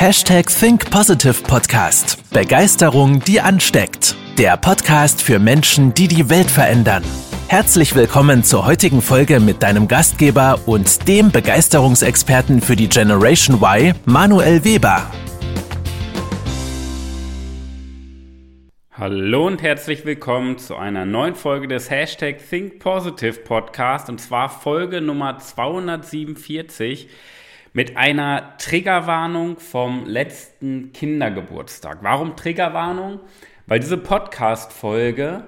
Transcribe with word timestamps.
Hashtag 0.00 0.46
Think 0.46 0.92
Positive 0.92 1.42
Podcast. 1.42 2.22
Begeisterung, 2.30 3.18
die 3.18 3.40
ansteckt. 3.40 4.14
Der 4.38 4.56
Podcast 4.56 5.20
für 5.20 5.40
Menschen, 5.40 5.92
die 5.92 6.06
die 6.06 6.30
Welt 6.30 6.48
verändern. 6.48 7.02
Herzlich 7.48 7.96
willkommen 7.96 8.44
zur 8.44 8.64
heutigen 8.64 9.02
Folge 9.02 9.40
mit 9.40 9.60
deinem 9.64 9.88
Gastgeber 9.88 10.60
und 10.66 11.08
dem 11.08 11.32
Begeisterungsexperten 11.32 12.60
für 12.60 12.76
die 12.76 12.88
Generation 12.88 13.56
Y, 13.60 13.92
Manuel 14.04 14.64
Weber. 14.64 15.10
Hallo 18.92 19.48
und 19.48 19.62
herzlich 19.62 20.04
willkommen 20.04 20.58
zu 20.58 20.76
einer 20.76 21.06
neuen 21.06 21.34
Folge 21.34 21.66
des 21.66 21.90
Hashtag 21.90 22.36
Think 22.48 22.78
Positive 22.78 23.40
Podcast 23.40 24.08
und 24.08 24.20
zwar 24.20 24.48
Folge 24.48 25.00
Nummer 25.00 25.38
247 25.38 27.08
mit 27.72 27.96
einer 27.96 28.56
Triggerwarnung 28.58 29.58
vom 29.58 30.06
letzten 30.06 30.92
Kindergeburtstag. 30.92 31.98
Warum 32.02 32.36
Triggerwarnung? 32.36 33.20
Weil 33.66 33.80
diese 33.80 33.98
Podcast-Folge 33.98 35.44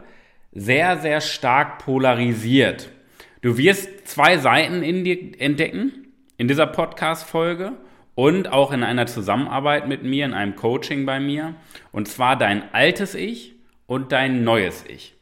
sehr, 0.53 0.99
sehr 0.99 1.21
stark 1.21 1.79
polarisiert. 1.79 2.91
Du 3.43 3.57
wirst 3.57 4.07
zwei 4.09 4.39
Seiten 4.39 4.83
in 4.83 5.05
dir 5.05 5.41
entdecken 5.41 6.09
in 6.37 6.49
dieser 6.49 6.67
Podcast-Folge 6.67 7.73
und 8.15 8.51
auch 8.51 8.73
in 8.73 8.83
einer 8.83 9.07
Zusammenarbeit 9.07 9.89
mit 9.89 10.03
mir, 10.03 10.25
in 10.25 10.35
einem 10.35 10.57
Coaching 10.57 11.07
bei 11.07 11.21
mir. 11.21 11.55
Und 11.93 12.09
zwar 12.09 12.37
dein 12.37 12.75
altes 12.75 13.15
Ich 13.15 13.55
und 13.87 14.13
dein 14.13 14.45
neues 14.45 14.85
Ich. 14.89 15.20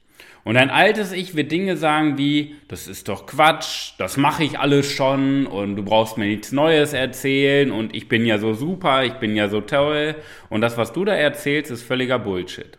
Und 0.49 0.57
ein 0.57 0.71
altes 0.71 1.13
Ich 1.13 1.35
wird 1.35 1.53
Dinge 1.53 1.77
sagen 1.77 2.17
wie, 2.17 2.57
das 2.69 2.89
ist 2.89 3.11
doch 3.11 3.27
Quatsch, 3.27 3.93
das 3.99 4.17
mache 4.17 4.45
ich 4.45 4.59
alles 4.59 4.91
schon 4.91 5.47
und 5.47 5.77
du 5.77 5.83
brauchst 5.83 6.17
mir 6.17 6.25
nichts 6.25 6.53
Neues 6.53 6.95
erzählen 6.95 7.71
und 7.71 7.95
ich 7.95 8.09
bin 8.09 8.25
ja 8.25 8.39
so 8.39 8.55
super, 8.55 9.05
ich 9.05 9.13
bin 9.13 9.37
ja 9.37 9.51
so 9.51 9.61
toll 9.61 10.15
und 10.49 10.63
das, 10.63 10.79
was 10.79 10.95
du 10.95 11.05
da 11.05 11.13
erzählst, 11.13 11.71
ist 11.71 11.83
völliger 11.83 12.19
Bullshit. 12.19 12.79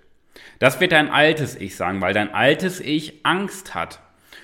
Das 0.57 0.79
wird 0.79 0.93
dein 0.93 1.11
altes 1.11 1.55
Ich 1.57 1.75
sagen, 1.75 2.01
weil 2.01 2.15
dein 2.15 2.33
altes 2.33 2.79
Ich 2.79 3.19
Angst 3.21 3.75
hat 3.75 3.99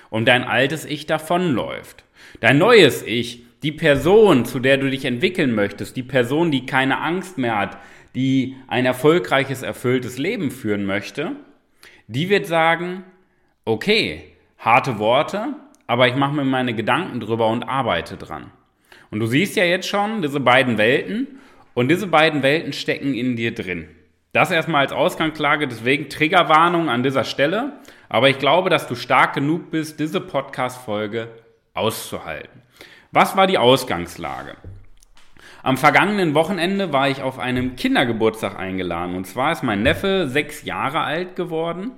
und 0.08 0.28
dein 0.28 0.44
altes 0.44 0.84
Ich 0.84 1.06
davonläuft. 1.06 2.04
Dein 2.38 2.58
neues 2.58 3.02
Ich, 3.02 3.42
die 3.64 3.72
Person, 3.72 4.44
zu 4.44 4.60
der 4.60 4.76
du 4.76 4.88
dich 4.88 5.04
entwickeln 5.04 5.52
möchtest, 5.52 5.96
die 5.96 6.04
Person, 6.04 6.52
die 6.52 6.64
keine 6.64 7.00
Angst 7.00 7.38
mehr 7.38 7.58
hat, 7.58 7.76
die 8.14 8.54
ein 8.68 8.86
erfolgreiches, 8.86 9.62
erfülltes 9.62 10.16
Leben 10.16 10.52
führen 10.52 10.86
möchte, 10.86 11.32
die 12.06 12.28
wird 12.28 12.46
sagen, 12.46 13.02
okay, 13.66 14.32
harte 14.58 14.98
Worte, 14.98 15.48
aber 15.86 16.08
ich 16.08 16.14
mache 16.14 16.34
mir 16.34 16.44
meine 16.44 16.74
Gedanken 16.74 17.20
drüber 17.20 17.48
und 17.48 17.64
arbeite 17.64 18.16
dran. 18.16 18.50
Und 19.10 19.20
du 19.20 19.26
siehst 19.26 19.56
ja 19.56 19.64
jetzt 19.64 19.88
schon 19.88 20.22
diese 20.22 20.40
beiden 20.40 20.78
Welten 20.78 21.40
und 21.74 21.88
diese 21.88 22.06
beiden 22.06 22.42
Welten 22.42 22.72
stecken 22.72 23.12
in 23.14 23.36
dir 23.36 23.54
drin. 23.54 23.88
Das 24.32 24.50
erstmal 24.50 24.82
als 24.82 24.92
Ausgangslage, 24.92 25.66
deswegen 25.66 26.08
Triggerwarnung 26.08 26.88
an 26.88 27.02
dieser 27.02 27.24
Stelle. 27.24 27.72
Aber 28.08 28.28
ich 28.28 28.38
glaube, 28.38 28.70
dass 28.70 28.86
du 28.86 28.94
stark 28.94 29.34
genug 29.34 29.70
bist, 29.70 29.98
diese 29.98 30.20
Podcast-Folge 30.20 31.28
auszuhalten. 31.74 32.62
Was 33.12 33.36
war 33.36 33.46
die 33.46 33.58
Ausgangslage? 33.58 34.56
Am 35.62 35.76
vergangenen 35.76 36.34
Wochenende 36.34 36.92
war 36.92 37.08
ich 37.08 37.22
auf 37.22 37.38
einem 37.38 37.74
Kindergeburtstag 37.74 38.58
eingeladen. 38.58 39.16
Und 39.16 39.26
zwar 39.26 39.52
ist 39.52 39.64
mein 39.64 39.82
Neffe 39.82 40.28
sechs 40.28 40.64
Jahre 40.64 41.00
alt 41.00 41.34
geworden 41.34 41.92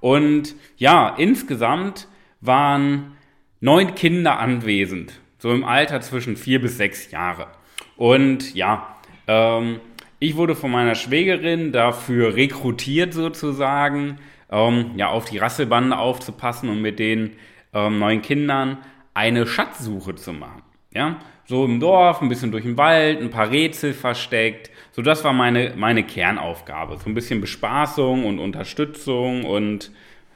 und 0.00 0.54
ja, 0.76 1.14
insgesamt 1.16 2.08
waren 2.40 3.16
neun 3.60 3.94
Kinder 3.94 4.38
anwesend, 4.38 5.20
so 5.38 5.52
im 5.52 5.64
Alter 5.64 6.00
zwischen 6.00 6.36
vier 6.36 6.60
bis 6.60 6.76
sechs 6.76 7.10
Jahre. 7.10 7.48
Und 7.96 8.54
ja, 8.54 8.96
ähm, 9.26 9.80
ich 10.18 10.36
wurde 10.36 10.54
von 10.54 10.70
meiner 10.70 10.94
Schwägerin 10.94 11.72
dafür 11.72 12.34
rekrutiert 12.34 13.14
sozusagen, 13.14 14.18
ähm, 14.50 14.92
ja, 14.96 15.08
auf 15.08 15.26
die 15.26 15.38
Rasselbande 15.38 15.96
aufzupassen 15.96 16.68
und 16.68 16.82
mit 16.82 16.98
den 16.98 17.36
ähm, 17.72 17.98
neuen 17.98 18.22
Kindern 18.22 18.78
eine 19.14 19.46
Schatzsuche 19.46 20.14
zu 20.14 20.32
machen. 20.32 20.62
Ja, 20.92 21.20
so 21.44 21.64
im 21.64 21.78
Dorf, 21.78 22.20
ein 22.20 22.28
bisschen 22.28 22.52
durch 22.52 22.64
den 22.64 22.76
Wald, 22.76 23.20
ein 23.20 23.30
paar 23.30 23.50
Rätsel 23.50 23.92
versteckt. 23.92 24.70
So, 25.00 25.04
das 25.04 25.24
war 25.24 25.32
meine, 25.32 25.72
meine 25.76 26.02
Kernaufgabe. 26.02 26.98
So 26.98 27.08
ein 27.08 27.14
bisschen 27.14 27.40
Bespaßung 27.40 28.26
und 28.26 28.38
Unterstützung 28.38 29.46
und 29.46 29.90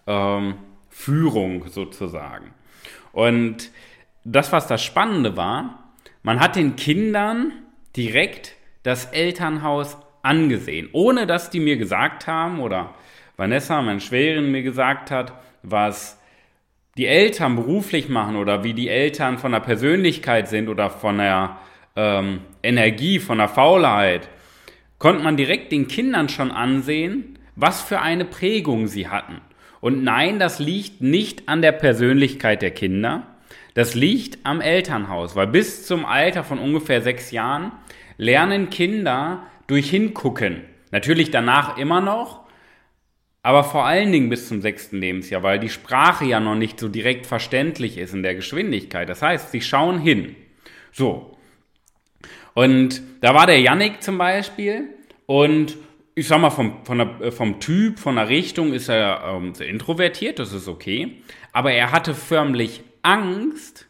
ähm, 0.07 0.55
Führung 0.89 1.69
sozusagen. 1.69 2.55
Und 3.13 3.71
das, 4.25 4.53
was 4.53 4.67
das 4.67 4.83
Spannende 4.83 5.37
war, 5.37 5.93
man 6.23 6.41
hat 6.41 6.57
den 6.57 6.77
Kindern 6.77 7.53
direkt 7.95 8.55
das 8.85 9.05
Elternhaus 9.05 9.99
angesehen, 10.23 10.89
ohne 10.93 11.27
dass 11.27 11.51
die 11.51 11.61
mir 11.61 11.77
gesagt 11.77 12.27
haben 12.27 12.61
oder 12.61 12.95
Vanessa, 13.37 13.83
meine 13.83 14.01
Schwägerin, 14.01 14.51
mir 14.51 14.63
gesagt 14.63 15.11
hat, 15.11 15.35
was 15.63 16.19
die 16.97 17.05
Eltern 17.05 17.55
beruflich 17.57 18.09
machen 18.09 18.37
oder 18.37 18.65
wie 18.65 18.73
die 18.73 18.89
Eltern 18.89 19.37
von 19.37 19.53
der 19.53 19.61
Persönlichkeit 19.61 20.49
sind 20.49 20.71
oder 20.71 20.89
von 20.89 21.19
der 21.19 21.59
ähm, 21.97 22.41
Energie, 22.63 23.19
von 23.19 23.37
der 23.37 23.49
Faulheit, 23.49 24.31
konnte 25.05 25.23
man 25.23 25.37
direkt 25.37 25.71
den 25.71 25.87
Kindern 25.87 26.31
schon 26.31 26.51
ansehen, 26.51 27.39
was 27.57 27.83
für 27.83 28.01
eine 28.01 28.25
Prägung 28.25 28.87
sie 28.87 29.09
hatten. 29.09 29.43
Und 29.83 30.03
nein, 30.03 30.39
das 30.39 30.61
liegt 30.61 31.03
nicht 31.03 31.47
an 31.47 31.61
der 31.61 31.73
Persönlichkeit 31.73 32.63
der 32.63 32.71
Kinder, 32.71 33.27
das 33.75 33.95
liegt 33.95 34.39
am 34.47 34.63
Elternhaus, 34.63 35.37
weil 35.37 35.49
bis 35.49 35.87
zum 35.87 36.07
Alter 36.07 36.43
von 36.43 36.59
ungefähr 36.59 37.03
sechs 37.03 37.33
Jahren 37.33 37.73
lernen 38.17 38.71
Kinder 38.71 39.43
durch 39.67 39.91
Hingucken. 39.91 40.63
Natürlich 40.91 41.31
danach 41.31 41.77
immer 41.77 42.01
noch, 42.01 42.47
aber 43.43 43.63
vor 43.63 43.85
allen 43.85 44.11
Dingen 44.11 44.31
bis 44.31 44.49
zum 44.49 44.63
sechsten 44.63 45.01
Lebensjahr, 45.01 45.43
weil 45.43 45.59
die 45.59 45.69
Sprache 45.69 46.25
ja 46.25 46.41
noch 46.41 46.55
nicht 46.55 46.81
so 46.81 46.89
direkt 46.89 47.27
verständlich 47.27 47.99
ist 47.99 48.15
in 48.15 48.23
der 48.23 48.37
Geschwindigkeit. 48.37 49.07
Das 49.07 49.21
heißt, 49.21 49.51
sie 49.51 49.61
schauen 49.61 49.99
hin. 49.99 50.35
So. 50.93 51.37
Und 52.55 53.03
da 53.21 53.35
war 53.35 53.47
der 53.47 53.61
Yannick 53.61 54.03
zum 54.03 54.17
Beispiel 54.17 54.94
und 55.27 55.77
ich 56.15 56.29
sag 56.29 56.41
mal, 56.41 56.51
vom, 56.51 56.85
von 56.85 56.99
der, 56.99 57.33
vom 57.33 57.61
Typ, 57.61 57.99
von 57.99 58.17
der 58.17 58.29
Richtung 58.29 58.73
ist 58.73 58.89
er 58.89 59.23
ähm, 59.25 59.55
sehr 59.55 59.69
introvertiert, 59.69 60.39
das 60.39 60.53
ist 60.53 60.69
okay. 60.69 61.23
Aber 61.53 61.73
er 61.73 61.91
hatte 61.91 62.15
förmlich 62.15 62.83
Angst 63.03 63.87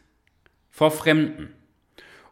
vor 0.71 0.91
Fremden. 0.91 1.53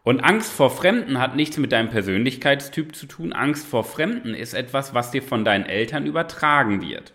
Und 0.03 0.19
Angst 0.19 0.51
vor 0.51 0.69
Fremden 0.69 1.19
hat 1.19 1.35
nichts 1.35 1.57
mit 1.57 1.71
deinem 1.71 1.89
Persönlichkeitstyp 1.89 2.93
zu 2.95 3.05
tun. 3.05 3.31
Angst 3.31 3.65
vor 3.65 3.85
Fremden 3.85 4.33
ist 4.33 4.53
etwas, 4.53 4.93
was 4.93 5.11
dir 5.11 5.23
von 5.23 5.45
deinen 5.45 5.65
Eltern 5.65 6.05
übertragen 6.05 6.81
wird. 6.81 7.13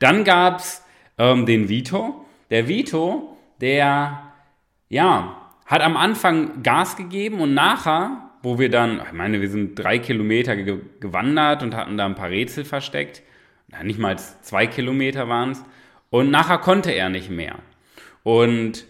Dann 0.00 0.24
gab's 0.24 0.84
ähm, 1.16 1.46
den 1.46 1.68
Vito. 1.68 2.26
Der 2.50 2.68
Vito, 2.68 3.38
der, 3.60 4.32
ja, 4.90 5.50
hat 5.64 5.80
am 5.80 5.96
Anfang 5.96 6.62
Gas 6.62 6.96
gegeben 6.96 7.40
und 7.40 7.54
nachher, 7.54 8.23
wo 8.44 8.58
wir 8.58 8.68
dann, 8.68 9.00
ich 9.06 9.12
meine, 9.12 9.40
wir 9.40 9.48
sind 9.48 9.74
drei 9.78 9.98
Kilometer 9.98 10.54
ge 10.54 10.78
gewandert 11.00 11.62
und 11.62 11.74
hatten 11.74 11.96
da 11.96 12.04
ein 12.04 12.14
paar 12.14 12.28
Rätsel 12.28 12.64
versteckt. 12.64 13.22
Na, 13.68 13.82
nicht 13.82 13.98
mal 13.98 14.18
zwei 14.18 14.66
Kilometer 14.66 15.28
waren 15.28 15.52
es. 15.52 15.64
Und 16.10 16.30
nachher 16.30 16.58
konnte 16.58 16.92
er 16.92 17.08
nicht 17.08 17.30
mehr. 17.30 17.56
Und 18.22 18.84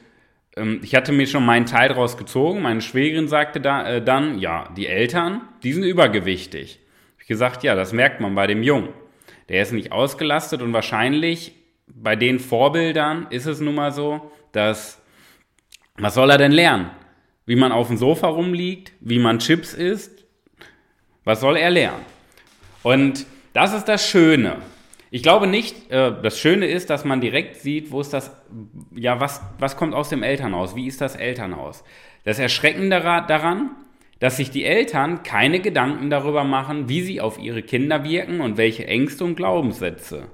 ähm, 0.57 0.81
ich 0.83 0.95
hatte 0.95 1.13
mir 1.13 1.27
schon 1.27 1.47
meinen 1.47 1.67
Teil 1.67 1.89
draus 1.89 2.17
gezogen. 2.17 2.63
Meine 2.63 2.81
Schwägerin 2.81 3.29
sagte 3.29 3.61
da, 3.61 3.89
äh, 3.89 4.03
dann, 4.03 4.39
ja, 4.39 4.69
die 4.77 4.89
Eltern, 4.89 5.43
die 5.63 5.73
sind 5.73 5.85
übergewichtig. 5.85 6.81
Ich 7.21 7.27
gesagt, 7.27 7.63
ja, 7.63 7.75
das 7.75 7.93
merkt 7.93 8.21
man 8.21 8.35
bei 8.35 8.47
dem 8.47 8.63
Jungen. 8.63 8.89
Der 9.49 9.63
ist 9.63 9.73
nicht 9.73 9.93
ausgelastet 9.93 10.63
und 10.63 10.73
wahrscheinlich 10.73 11.53
bei 11.87 12.17
den 12.17 12.41
Vorbildern 12.41 13.29
ist 13.31 13.47
es 13.47 13.61
nun 13.61 13.77
mal 13.77 13.93
so, 13.93 14.33
dass, 14.53 15.01
was 15.97 16.15
soll 16.15 16.31
er 16.31 16.39
denn 16.39 16.53
lernen? 16.53 16.91
Wie 17.47 17.57
man 17.57 17.73
auf 17.73 17.89
dem 17.89 17.97
Sofa 17.97 18.29
rumliegt, 18.29 18.93
wie 19.01 19.19
man 19.19 19.39
Chips 19.39 19.75
isst, 19.75 20.25
was 21.25 21.41
soll 21.41 21.57
er 21.57 21.71
lernen? 21.71 22.05
Und 22.83 23.27
das 23.53 23.75
ist 23.75 23.85
das 23.85 24.09
Schöne. 24.09 24.57
Ich 25.11 25.23
glaube 25.23 25.47
nicht, 25.47 25.91
äh, 25.91 26.13
das 26.23 26.41
Schöne 26.41 26.67
ist, 26.67 26.91
dass 26.91 27.05
man 27.05 27.21
direkt 27.21 27.57
sieht, 27.57 27.93
wo 27.93 28.01
ist 28.01 28.13
das, 28.13 28.33
ja, 28.95 29.21
was, 29.21 29.41
was 29.59 29.77
kommt 29.77 29.95
aus 29.95 30.09
dem 30.09 30.23
Elternhaus? 30.23 30.75
Wie 30.75 30.87
ist 30.87 31.01
das 31.01 31.15
Elternhaus? 31.15 31.85
Das 32.25 32.39
Erschreckende 32.39 33.01
daran, 33.01 33.71
dass 34.19 34.39
sich 34.39 34.51
die 34.51 34.65
Eltern 34.65 35.23
keine 35.23 35.61
Gedanken 35.61 36.11
darüber 36.11 36.45
machen, 36.45 36.89
wie 36.89 37.03
sie 37.03 37.21
auf 37.21 37.39
ihre 37.39 37.63
Kinder 37.63 38.05
wirken 38.05 38.41
und 38.41 38.57
welche 38.57 38.87
Ängste 38.87 39.25
und 39.25 39.37
Glaubenssätze 39.37 40.29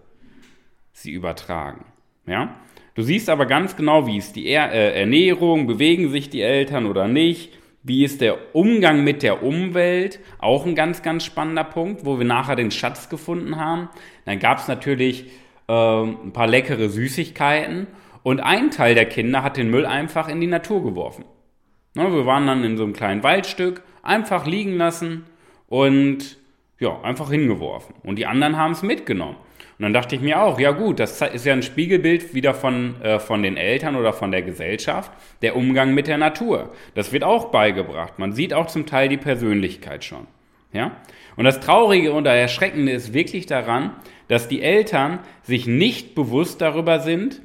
sie 0.93 1.13
übertragen. 1.13 1.85
Ja? 2.27 2.55
Du 2.95 3.03
siehst 3.03 3.29
aber 3.29 3.47
ganz 3.47 3.77
genau, 3.77 4.07
wie 4.07 4.19
ist 4.19 4.37
die 4.37 4.47
er 4.47 4.73
äh, 4.73 4.99
Ernährung, 5.01 5.67
bewegen 5.67 6.11
sich 6.11 6.31
die 6.31 6.43
Eltern 6.43 6.87
oder 6.87 7.09
nicht, 7.09 7.51
wie 7.83 8.05
ist 8.05 8.21
der 8.21 8.55
Umgang 8.55 9.05
mit 9.05 9.23
der 9.23 9.43
Umwelt? 9.43 10.21
Auch 10.39 10.67
ein 10.67 10.75
ganz, 10.75 11.03
ganz 11.03 11.25
spannender 11.25 11.65
Punkt, 11.65 12.05
wo 12.05 12.19
wir 12.19 12.27
nachher 12.27 12.57
den 12.57 12.71
Schatz 12.71 13.09
gefunden 13.09 13.57
haben. 13.57 13.89
Dann 14.27 14.39
gab 14.39 14.59
es 14.59 14.69
natürlich 14.69 15.27
äh, 15.67 15.73
ein 15.73 16.33
paar 16.33 16.47
leckere 16.47 16.91
Süßigkeiten 16.91 17.87
und 18.23 18.41
ein 18.41 18.71
Teil 18.71 18.95
der 18.95 19.07
Kinder 19.07 19.43
hat 19.43 19.57
den 19.57 19.71
Müll 19.71 19.87
einfach 19.87 20.29
in 20.29 20.41
die 20.41 20.47
Natur 20.47 20.83
geworfen. 20.83 21.25
Ne, 21.95 22.13
wir 22.13 22.27
waren 22.27 22.47
dann 22.47 22.65
in 22.65 22.77
so 22.77 22.85
einem 22.85 22.93
kleinen 22.93 23.23
Waldstück, 23.23 23.83
einfach 24.03 24.47
liegen 24.47 24.77
lassen 24.77 25.25
und 25.67 26.39
ja, 26.79 27.01
einfach 27.03 27.31
hingeworfen. 27.31 27.95
Und 28.03 28.17
die 28.17 28.27
anderen 28.27 28.57
haben 28.57 28.73
es 28.73 28.83
mitgenommen. 28.83 29.37
Und 29.79 29.85
dann 29.85 29.93
dachte 29.93 30.15
ich 30.15 30.21
mir 30.21 30.43
auch, 30.43 30.61
ja 30.61 30.73
gut, 30.73 31.01
das 31.01 31.21
ist 31.23 31.47
ja 31.47 31.53
ein 31.53 31.63
Spiegelbild 31.63 32.35
wieder 32.35 32.55
von, 32.55 33.01
äh, 33.03 33.19
von 33.19 33.43
den 33.43 33.57
Eltern 33.57 33.97
oder 33.97 34.13
von 34.13 34.31
der 34.31 34.43
Gesellschaft, 34.43 35.11
der 35.43 35.57
Umgang 35.57 35.95
mit 35.95 36.07
der 36.07 36.19
Natur. 36.19 36.73
Das 36.95 37.13
wird 37.13 37.25
auch 37.25 37.47
beigebracht. 37.51 38.19
Man 38.19 38.33
sieht 38.33 38.53
auch 38.53 38.67
zum 38.67 38.87
Teil 38.87 39.09
die 39.09 39.17
Persönlichkeit 39.17 40.05
schon. 40.05 40.27
Ja? 40.73 40.97
Und 41.37 41.45
das 41.45 41.61
Traurige 41.61 42.13
und 42.13 42.27
Erschreckende 42.27 42.93
ist 42.93 43.15
wirklich 43.15 43.47
daran, 43.47 43.93
dass 44.29 44.49
die 44.49 44.63
Eltern 44.63 45.21
sich 45.43 45.67
nicht 45.67 46.15
bewusst 46.15 46.61
darüber 46.61 47.01
sind, 47.01 47.41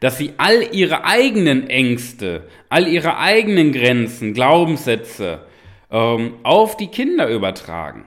dass 0.00 0.16
sie 0.16 0.32
all 0.38 0.68
ihre 0.72 1.04
eigenen 1.04 1.68
Ängste, 1.68 2.48
all 2.68 2.86
ihre 2.86 3.18
eigenen 3.18 3.72
Grenzen, 3.72 4.32
Glaubenssätze 4.32 5.46
ähm, 5.90 6.34
auf 6.42 6.76
die 6.76 6.86
Kinder 6.86 7.28
übertragen. 7.28 8.04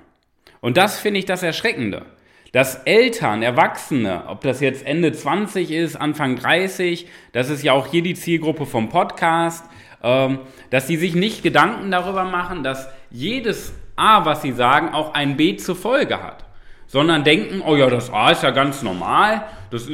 Und 0.60 0.78
das 0.78 1.00
finde 1.00 1.20
ich 1.20 1.26
das 1.26 1.44
Erschreckende. 1.44 2.06
Dass 2.51 2.75
Eltern, 2.83 3.44
Erwachsene, 3.44 4.24
ob 4.27 4.42
das 4.42 4.59
jetzt 4.59 4.86
Ende 4.86 5.13
20 5.13 5.71
ist, 5.71 5.95
Anfang 5.95 6.36
30, 6.36 7.07
das 7.31 7.50
ist 7.50 7.63
ja 7.63 7.71
auch 7.71 7.88
hier 7.88 8.01
die 8.01 8.13
Zielgruppe 8.13 8.65
vom 8.65 8.89
Podcast, 8.89 9.63
ähm, 10.03 10.39
dass 10.69 10.88
sie 10.88 10.98
sich 10.98 11.15
nicht 11.15 11.44
Gedanken 11.44 11.92
darüber 11.92 12.25
machen, 12.25 12.63
dass 12.63 12.89
jedes 13.09 13.74
A, 13.95 14.25
was 14.25 14.42
sie 14.42 14.51
sagen, 14.51 14.94
auch 14.94 15.13
ein 15.13 15.38
B 15.38 15.56
zur 15.56 15.75
Folge 15.75 16.21
hat. 16.21 16.44
Sondern 16.88 17.24
denken, 17.24 17.62
oh 17.65 17.77
ja, 17.77 17.89
das 17.89 18.12
A 18.12 18.31
ist 18.31 18.44
ja 18.44 18.51
ganz 18.51 18.81
normal, 18.81 19.45
das, 19.69 19.88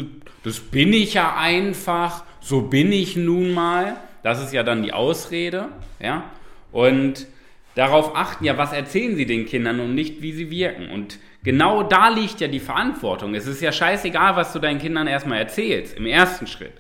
das 0.43 0.59
bin 0.59 0.93
ich 0.93 1.13
ja 1.13 1.35
einfach, 1.37 2.23
so 2.39 2.61
bin 2.61 2.91
ich 2.91 3.15
nun 3.15 3.53
mal. 3.53 3.97
Das 4.23 4.43
ist 4.43 4.51
ja 4.51 4.63
dann 4.63 4.81
die 4.81 4.93
Ausrede, 4.93 5.65
ja. 5.99 6.23
Und 6.71 7.27
darauf 7.75 8.15
achten, 8.15 8.45
ja, 8.45 8.57
was 8.57 8.73
erzählen 8.73 9.15
sie 9.15 9.27
den 9.27 9.45
Kindern 9.45 9.79
und 9.79 9.93
nicht, 9.93 10.21
wie 10.21 10.31
sie 10.31 10.49
wirken. 10.49 10.89
Und 10.89 11.19
genau 11.47 11.81
da 11.81 12.09
liegt 12.09 12.41
ja 12.41 12.49
die 12.49 12.59
Verantwortung. 12.59 13.33
Es 13.33 13.47
ist 13.47 13.61
ja 13.61 13.71
scheißegal, 13.71 14.35
was 14.35 14.51
du 14.51 14.59
deinen 14.59 14.81
Kindern 14.81 15.07
erstmal 15.07 15.37
erzählst, 15.37 15.95
im 15.95 16.05
ersten 16.05 16.45
Schritt. 16.45 16.73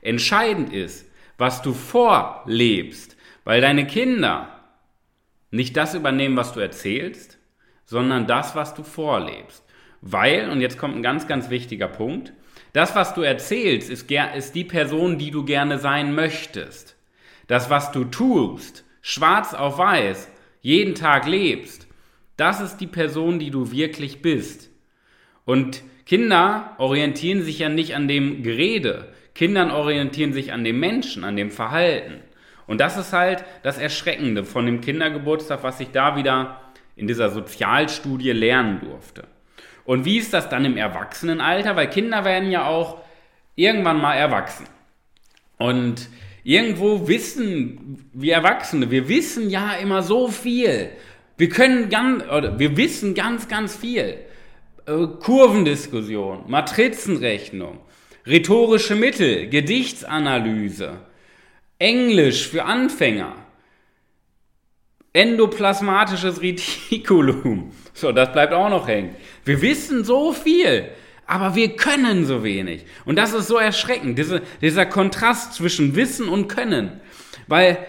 Entscheidend 0.00 0.72
ist, 0.72 1.12
was 1.36 1.60
du 1.60 1.74
vorlebst, 1.74 3.18
weil 3.44 3.60
deine 3.60 3.86
Kinder 3.86 4.48
nicht 5.50 5.76
das 5.76 5.92
übernehmen, 5.94 6.38
was 6.38 6.54
du 6.54 6.60
erzählst, 6.60 7.36
sondern 7.84 8.26
das, 8.26 8.56
was 8.56 8.72
du 8.72 8.82
vorlebst. 8.82 9.62
Weil, 10.00 10.48
und 10.48 10.62
jetzt 10.62 10.78
kommt 10.78 10.96
ein 10.96 11.02
ganz, 11.02 11.28
ganz 11.28 11.50
wichtiger 11.50 11.88
Punkt, 11.88 12.32
das, 12.72 12.96
was 12.96 13.12
du 13.12 13.20
erzählst, 13.20 13.90
ist, 13.90 14.10
ist 14.10 14.54
die 14.54 14.64
Person, 14.64 15.18
die 15.18 15.32
du 15.32 15.44
gerne 15.44 15.78
sein 15.78 16.14
möchtest. 16.14 16.96
Das, 17.46 17.68
was 17.68 17.92
du 17.92 18.04
tust, 18.04 18.84
schwarz 19.02 19.52
auf 19.52 19.76
weiß, 19.76 20.30
jeden 20.62 20.94
Tag 20.94 21.26
lebst, 21.26 21.83
das 22.36 22.60
ist 22.60 22.78
die 22.78 22.86
Person, 22.86 23.38
die 23.38 23.50
du 23.50 23.70
wirklich 23.70 24.22
bist. 24.22 24.70
Und 25.44 25.82
Kinder 26.06 26.74
orientieren 26.78 27.42
sich 27.42 27.58
ja 27.58 27.68
nicht 27.68 27.94
an 27.94 28.08
dem 28.08 28.42
Gerede. 28.42 29.08
Kindern 29.34 29.70
orientieren 29.70 30.32
sich 30.32 30.52
an 30.52 30.64
dem 30.64 30.78
Menschen, 30.80 31.24
an 31.24 31.36
dem 31.36 31.50
Verhalten. 31.50 32.20
Und 32.66 32.80
das 32.80 32.96
ist 32.96 33.12
halt 33.12 33.44
das 33.62 33.78
Erschreckende 33.78 34.44
von 34.44 34.66
dem 34.66 34.80
Kindergeburtstag, 34.80 35.62
was 35.62 35.80
ich 35.80 35.90
da 35.90 36.16
wieder 36.16 36.60
in 36.96 37.06
dieser 37.06 37.30
Sozialstudie 37.30 38.30
lernen 38.30 38.80
durfte. 38.80 39.24
Und 39.84 40.04
wie 40.04 40.18
ist 40.18 40.32
das 40.32 40.48
dann 40.48 40.64
im 40.64 40.76
Erwachsenenalter? 40.76 41.76
Weil 41.76 41.90
Kinder 41.90 42.24
werden 42.24 42.50
ja 42.50 42.66
auch 42.66 43.02
irgendwann 43.54 44.00
mal 44.00 44.14
erwachsen. 44.14 44.66
Und 45.58 46.08
irgendwo 46.42 47.06
wissen 47.06 48.08
wir 48.12 48.34
Erwachsene, 48.34 48.90
wir 48.90 49.08
wissen 49.08 49.50
ja 49.50 49.74
immer 49.74 50.02
so 50.02 50.28
viel. 50.28 50.90
Wir 51.36 51.48
können 51.48 51.88
ganz, 51.88 52.24
oder 52.24 52.58
wir 52.58 52.76
wissen 52.76 53.14
ganz, 53.14 53.48
ganz 53.48 53.76
viel. 53.76 54.18
Äh, 54.86 55.06
Kurvendiskussion, 55.20 56.44
Matrizenrechnung, 56.46 57.78
rhetorische 58.26 58.94
Mittel, 58.94 59.48
Gedichtsanalyse, 59.48 61.00
Englisch 61.78 62.48
für 62.48 62.64
Anfänger, 62.64 63.34
endoplasmatisches 65.12 66.40
Retikulum. 66.40 67.72
So, 67.96 68.10
das 68.10 68.32
bleibt 68.32 68.52
auch 68.52 68.70
noch 68.70 68.88
hängen. 68.88 69.14
Wir 69.44 69.62
wissen 69.62 70.02
so 70.02 70.32
viel, 70.32 70.88
aber 71.28 71.54
wir 71.54 71.76
können 71.76 72.26
so 72.26 72.42
wenig. 72.42 72.84
Und 73.04 73.14
das 73.14 73.32
ist 73.32 73.46
so 73.46 73.56
erschreckend, 73.56 74.18
diese, 74.18 74.42
dieser 74.60 74.84
Kontrast 74.84 75.54
zwischen 75.54 75.94
Wissen 75.94 76.28
und 76.28 76.48
Können. 76.48 77.00
Weil, 77.46 77.86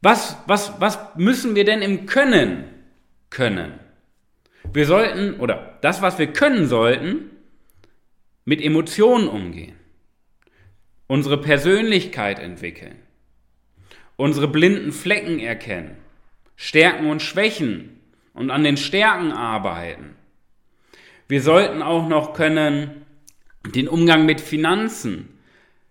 was, 0.00 0.38
was, 0.46 0.80
was 0.80 0.98
müssen 1.16 1.54
wir 1.54 1.66
denn 1.66 1.82
im 1.82 2.06
Können 2.06 2.73
können? 3.34 3.74
Wir 4.72 4.86
sollten, 4.86 5.38
oder 5.40 5.78
das, 5.82 6.00
was 6.00 6.18
wir 6.18 6.28
können 6.28 6.66
sollten, 6.66 7.30
mit 8.44 8.62
Emotionen 8.62 9.28
umgehen, 9.28 9.76
unsere 11.06 11.38
Persönlichkeit 11.38 12.38
entwickeln, 12.38 12.96
unsere 14.16 14.48
blinden 14.48 14.92
Flecken 14.92 15.38
erkennen, 15.38 15.96
Stärken 16.56 17.10
und 17.10 17.20
Schwächen 17.20 18.00
und 18.32 18.50
an 18.50 18.64
den 18.64 18.76
Stärken 18.76 19.32
arbeiten. 19.32 20.14
Wir 21.28 21.42
sollten 21.42 21.82
auch 21.82 22.08
noch 22.08 22.34
können 22.34 23.04
den 23.74 23.88
Umgang 23.88 24.26
mit 24.26 24.40
Finanzen, 24.40 25.28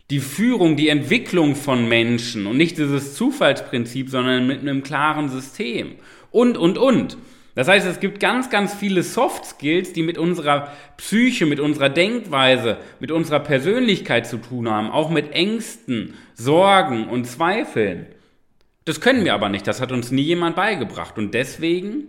die 0.10 0.20
Führung, 0.20 0.76
die 0.76 0.90
Entwicklung 0.90 1.56
von 1.56 1.88
Menschen 1.88 2.46
und 2.46 2.58
nicht 2.58 2.78
dieses 2.78 3.16
Zufallsprinzip, 3.16 4.10
sondern 4.10 4.46
mit 4.46 4.60
einem 4.60 4.84
klaren 4.84 5.30
System 5.30 5.96
und, 6.32 6.58
und, 6.58 6.78
und. 6.78 7.18
Das 7.56 7.68
heißt, 7.68 7.86
es 7.86 8.00
gibt 8.00 8.20
ganz, 8.20 8.50
ganz 8.50 8.74
viele 8.74 9.04
Soft 9.04 9.46
Skills, 9.46 9.94
die 9.94 10.02
mit 10.02 10.18
unserer 10.18 10.72
Psyche, 10.98 11.46
mit 11.46 11.60
unserer 11.60 11.90
Denkweise, 11.90 12.78
mit 13.00 13.12
unserer 13.12 13.40
Persönlichkeit 13.40 14.26
zu 14.26 14.38
tun 14.38 14.70
haben, 14.70 14.90
auch 14.90 15.12
mit 15.12 15.32
Ängsten, 15.34 16.16
Sorgen 16.34 17.08
und 17.08 17.26
Zweifeln. 17.26 18.08
Das 18.86 19.02
können 19.02 19.24
wir 19.24 19.34
aber 19.34 19.50
nicht, 19.50 19.68
das 19.68 19.82
hat 19.82 19.92
uns 19.92 20.12
nie 20.12 20.24
jemand 20.24 20.56
beigebracht. 20.56 21.18
Und 21.18 21.34
deswegen 21.34 22.06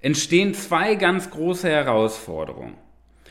entstehen 0.00 0.54
zwei 0.54 0.94
ganz 0.94 1.30
große 1.30 1.68
Herausforderungen. 1.68 2.74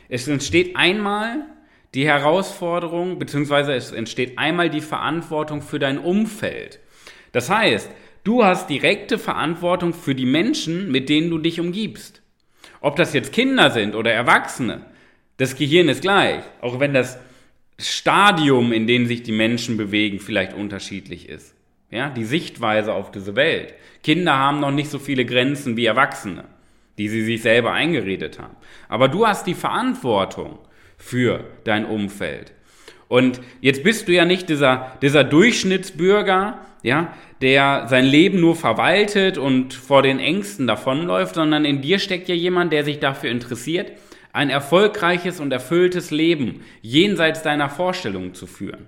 Es 0.10 0.28
entsteht 0.28 0.76
einmal 0.76 1.46
die 1.94 2.06
Herausforderung, 2.06 3.18
beziehungsweise 3.18 3.74
es 3.74 3.92
entsteht 3.92 4.38
einmal 4.38 4.70
die 4.70 4.82
Verantwortung 4.82 5.62
für 5.62 5.80
dein 5.80 5.98
Umfeld. 5.98 6.80
Das 7.32 7.50
heißt, 7.50 7.90
du 8.28 8.44
hast 8.44 8.70
direkte 8.70 9.18
Verantwortung 9.18 9.94
für 9.94 10.14
die 10.14 10.26
Menschen, 10.26 10.92
mit 10.92 11.08
denen 11.08 11.30
du 11.30 11.38
dich 11.38 11.60
umgibst. 11.62 12.22
Ob 12.82 12.98
das 12.98 13.14
jetzt 13.14 13.32
Kinder 13.32 13.72
sind 13.72 13.96
oder 13.96 14.12
Erwachsene, 14.12 14.86
das 15.38 15.56
Gehirn 15.56 15.88
ist 15.88 16.02
gleich, 16.02 16.44
auch 16.62 16.80
wenn 16.80 16.94
das 16.94 17.18
Stadium, 17.80 18.74
in 18.74 18.86
dem 18.86 19.08
sich 19.08 19.24
die 19.24 19.32
Menschen 19.32 19.78
bewegen, 19.78 20.20
vielleicht 20.20 20.54
unterschiedlich 20.54 21.30
ist. 21.30 21.56
Ja, 21.90 22.10
die 22.10 22.26
Sichtweise 22.26 22.94
auf 22.94 23.12
diese 23.12 23.36
Welt. 23.38 23.74
Kinder 24.04 24.38
haben 24.38 24.60
noch 24.60 24.72
nicht 24.72 24.90
so 24.90 25.00
viele 25.00 25.26
Grenzen 25.26 25.78
wie 25.78 25.86
Erwachsene, 25.86 26.44
die 26.98 27.08
sie 27.08 27.24
sich 27.24 27.42
selber 27.42 27.72
eingeredet 27.72 28.40
haben. 28.40 28.58
Aber 28.90 29.08
du 29.08 29.26
hast 29.26 29.48
die 29.48 29.54
Verantwortung 29.54 30.60
für 30.98 31.46
dein 31.64 31.86
Umfeld. 31.86 32.52
Und 33.08 33.40
jetzt 33.62 33.84
bist 33.84 34.08
du 34.08 34.14
ja 34.14 34.26
nicht 34.26 34.50
dieser, 34.50 34.98
dieser 35.02 35.24
Durchschnittsbürger, 35.24 36.60
ja, 36.84 37.14
der 37.42 37.88
sein 37.88 38.06
Leben 38.06 38.40
nur 38.40 38.56
verwaltet 38.56 39.38
und 39.38 39.74
vor 39.74 40.02
den 40.02 40.20
Ängsten 40.20 40.68
davonläuft, 40.68 41.36
sondern 41.36 41.66
in 41.66 41.82
dir 41.82 42.00
steckt 42.00 42.28
ja 42.28 42.36
jemand, 42.36 42.74
der 42.74 42.84
sich 42.84 43.00
dafür 43.00 43.30
interessiert, 43.30 43.92
ein 44.34 44.50
erfolgreiches 44.50 45.40
und 45.40 45.52
erfülltes 45.52 46.12
Leben 46.12 46.62
jenseits 46.82 47.42
deiner 47.42 47.70
Vorstellungen 47.70 48.34
zu 48.34 48.46
führen. 48.46 48.88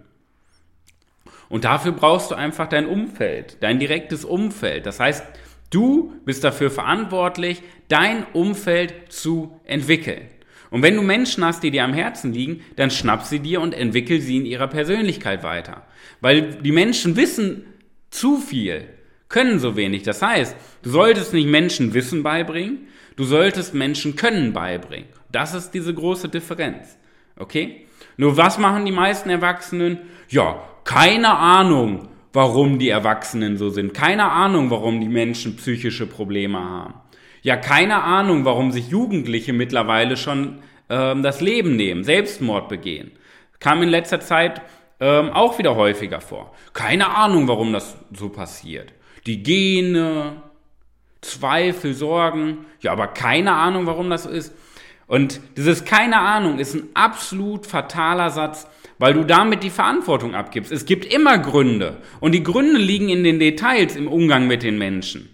Und 1.47 1.63
dafür 1.65 1.91
brauchst 1.91 2.31
du 2.31 2.35
einfach 2.35 2.67
dein 2.67 2.85
Umfeld, 2.85 3.57
dein 3.61 3.79
direktes 3.79 4.25
Umfeld. 4.25 4.85
Das 4.85 4.99
heißt, 4.99 5.25
du 5.71 6.13
bist 6.25 6.43
dafür 6.43 6.69
verantwortlich, 6.69 7.63
dein 7.87 8.25
Umfeld 8.33 9.11
zu 9.11 9.59
entwickeln. 9.65 10.21
Und 10.71 10.83
wenn 10.83 10.95
du 10.95 11.01
Menschen 11.01 11.43
hast, 11.43 11.63
die 11.63 11.71
dir 11.71 11.83
am 11.83 11.93
Herzen 11.93 12.33
liegen, 12.33 12.61
dann 12.75 12.91
schnapp 12.91 13.23
sie 13.23 13.39
dir 13.39 13.61
und 13.61 13.73
entwickel 13.73 14.21
sie 14.21 14.37
in 14.37 14.45
ihrer 14.45 14.67
Persönlichkeit 14.67 15.43
weiter. 15.43 15.83
Weil 16.21 16.53
die 16.61 16.71
Menschen 16.71 17.15
wissen 17.15 17.65
zu 18.11 18.37
viel, 18.37 18.87
können 19.29 19.59
so 19.59 19.75
wenig. 19.75 20.03
Das 20.03 20.21
heißt, 20.21 20.55
du 20.81 20.89
solltest 20.89 21.33
nicht 21.33 21.47
Menschen 21.47 21.93
Wissen 21.93 22.23
beibringen, 22.23 22.87
du 23.15 23.23
solltest 23.23 23.73
Menschen 23.73 24.15
Können 24.15 24.53
beibringen. 24.53 25.07
Das 25.31 25.53
ist 25.53 25.71
diese 25.71 25.93
große 25.93 26.29
Differenz. 26.29 26.97
Okay? 27.37 27.85
Nur 28.17 28.37
was 28.37 28.57
machen 28.57 28.85
die 28.85 28.91
meisten 28.91 29.29
Erwachsenen? 29.29 29.99
Ja, 30.29 30.61
keine 30.83 31.29
Ahnung, 31.29 32.09
warum 32.33 32.79
die 32.79 32.89
Erwachsenen 32.89 33.57
so 33.57 33.69
sind. 33.69 33.93
Keine 33.93 34.31
Ahnung, 34.31 34.69
warum 34.71 34.99
die 34.99 35.07
Menschen 35.07 35.55
psychische 35.55 36.05
Probleme 36.05 36.59
haben. 36.59 36.95
Ja, 37.41 37.55
keine 37.57 38.03
Ahnung, 38.03 38.45
warum 38.45 38.71
sich 38.71 38.89
Jugendliche 38.89 39.53
mittlerweile 39.53 40.17
schon 40.17 40.59
ähm, 40.89 41.23
das 41.23 41.41
Leben 41.41 41.75
nehmen, 41.75 42.03
Selbstmord 42.03 42.69
begehen. 42.69 43.11
Kam 43.59 43.81
in 43.81 43.89
letzter 43.89 44.19
Zeit 44.19 44.61
ähm, 44.99 45.29
auch 45.31 45.57
wieder 45.57 45.75
häufiger 45.75 46.21
vor. 46.21 46.53
Keine 46.73 47.15
Ahnung, 47.15 47.47
warum 47.47 47.71
das 47.71 47.97
so 48.13 48.29
passiert. 48.29 48.93
Die 49.25 49.43
Gene, 49.43 50.41
Zweifel, 51.21 51.93
Sorgen, 51.93 52.65
ja, 52.81 52.91
aber 52.91 53.07
keine 53.07 53.53
Ahnung, 53.53 53.85
warum 53.85 54.09
das 54.09 54.23
so 54.23 54.29
ist. 54.29 54.53
Und 55.07 55.41
dieses 55.57 55.85
keine 55.85 56.19
Ahnung 56.19 56.59
ist 56.59 56.75
ein 56.75 56.89
absolut 56.93 57.65
fataler 57.65 58.29
Satz, 58.29 58.67
weil 58.99 59.13
du 59.13 59.23
damit 59.23 59.63
die 59.63 59.69
Verantwortung 59.69 60.35
abgibst. 60.35 60.71
Es 60.71 60.85
gibt 60.85 61.05
immer 61.05 61.37
Gründe 61.39 61.97
und 62.19 62.33
die 62.33 62.43
Gründe 62.43 62.79
liegen 62.79 63.09
in 63.09 63.23
den 63.23 63.39
Details 63.39 63.95
im 63.95 64.07
Umgang 64.07 64.47
mit 64.47 64.61
den 64.63 64.77
Menschen. 64.77 65.29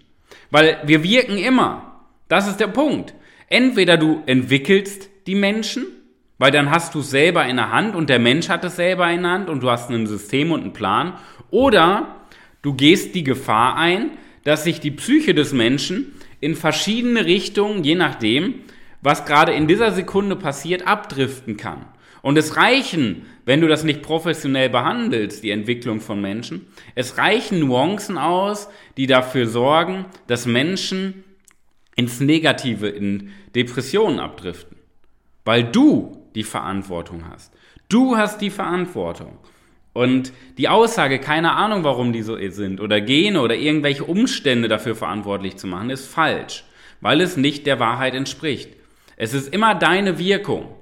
Weil 0.49 0.79
wir 0.85 1.03
wirken 1.03 1.37
immer. 1.37 1.94
Das 2.27 2.47
ist 2.47 2.59
der 2.59 2.67
Punkt. 2.67 3.13
Entweder 3.49 3.97
du 3.97 4.23
entwickelst 4.25 5.09
die 5.27 5.35
Menschen, 5.35 5.85
weil 6.37 6.51
dann 6.51 6.71
hast 6.71 6.95
du 6.95 6.99
es 6.99 7.09
selber 7.09 7.45
in 7.45 7.57
der 7.57 7.71
Hand 7.71 7.95
und 7.95 8.09
der 8.09 8.19
Mensch 8.19 8.49
hat 8.49 8.63
es 8.65 8.75
selber 8.75 9.09
in 9.11 9.21
der 9.23 9.31
Hand 9.31 9.49
und 9.49 9.61
du 9.61 9.69
hast 9.69 9.89
ein 9.89 10.07
System 10.07 10.51
und 10.51 10.61
einen 10.61 10.73
Plan. 10.73 11.13
Oder 11.51 12.27
du 12.61 12.73
gehst 12.73 13.15
die 13.15 13.23
Gefahr 13.23 13.77
ein, 13.77 14.11
dass 14.43 14.63
sich 14.63 14.79
die 14.79 14.91
Psyche 14.91 15.33
des 15.33 15.53
Menschen 15.53 16.13
in 16.39 16.55
verschiedene 16.55 17.25
Richtungen, 17.25 17.83
je 17.83 17.95
nachdem, 17.95 18.55
was 19.01 19.25
gerade 19.25 19.53
in 19.53 19.67
dieser 19.67 19.91
Sekunde 19.91 20.35
passiert, 20.35 20.87
abdriften 20.87 21.57
kann. 21.57 21.85
Und 22.21 22.37
es 22.37 22.57
reichen, 22.57 23.27
wenn 23.45 23.61
du 23.61 23.67
das 23.67 23.83
nicht 23.83 24.01
professionell 24.01 24.69
behandelst, 24.69 25.43
die 25.43 25.51
Entwicklung 25.51 26.01
von 26.01 26.19
Menschen, 26.19 26.65
es 26.95 27.19
reichen 27.19 27.59
Nuancen 27.59 28.17
aus, 28.17 28.67
die 28.97 29.05
dafür 29.05 29.45
sorgen, 29.45 30.05
dass 30.25 30.47
Menschen 30.47 31.24
ins 31.95 32.19
Negative, 32.19 32.87
in 32.87 33.31
Depressionen 33.55 34.19
abdriften. 34.19 34.77
Weil 35.43 35.63
du 35.63 36.25
die 36.35 36.43
Verantwortung 36.43 37.29
hast. 37.29 37.53
Du 37.89 38.17
hast 38.17 38.41
die 38.41 38.49
Verantwortung. 38.49 39.37
Und 39.93 40.33
die 40.57 40.67
Aussage, 40.67 41.19
keine 41.19 41.53
Ahnung, 41.53 41.85
warum 41.85 42.11
die 42.11 42.21
so 42.21 42.37
sind, 42.49 42.81
oder 42.81 42.99
Gene 42.99 43.39
oder 43.39 43.55
irgendwelche 43.55 44.03
Umstände 44.03 44.67
dafür 44.67 44.95
verantwortlich 44.95 45.55
zu 45.55 45.67
machen, 45.67 45.89
ist 45.89 46.05
falsch, 46.05 46.65
weil 46.99 47.21
es 47.21 47.37
nicht 47.37 47.65
der 47.65 47.79
Wahrheit 47.79 48.13
entspricht. 48.13 48.75
Es 49.15 49.33
ist 49.33 49.53
immer 49.53 49.73
deine 49.73 50.19
Wirkung. 50.19 50.75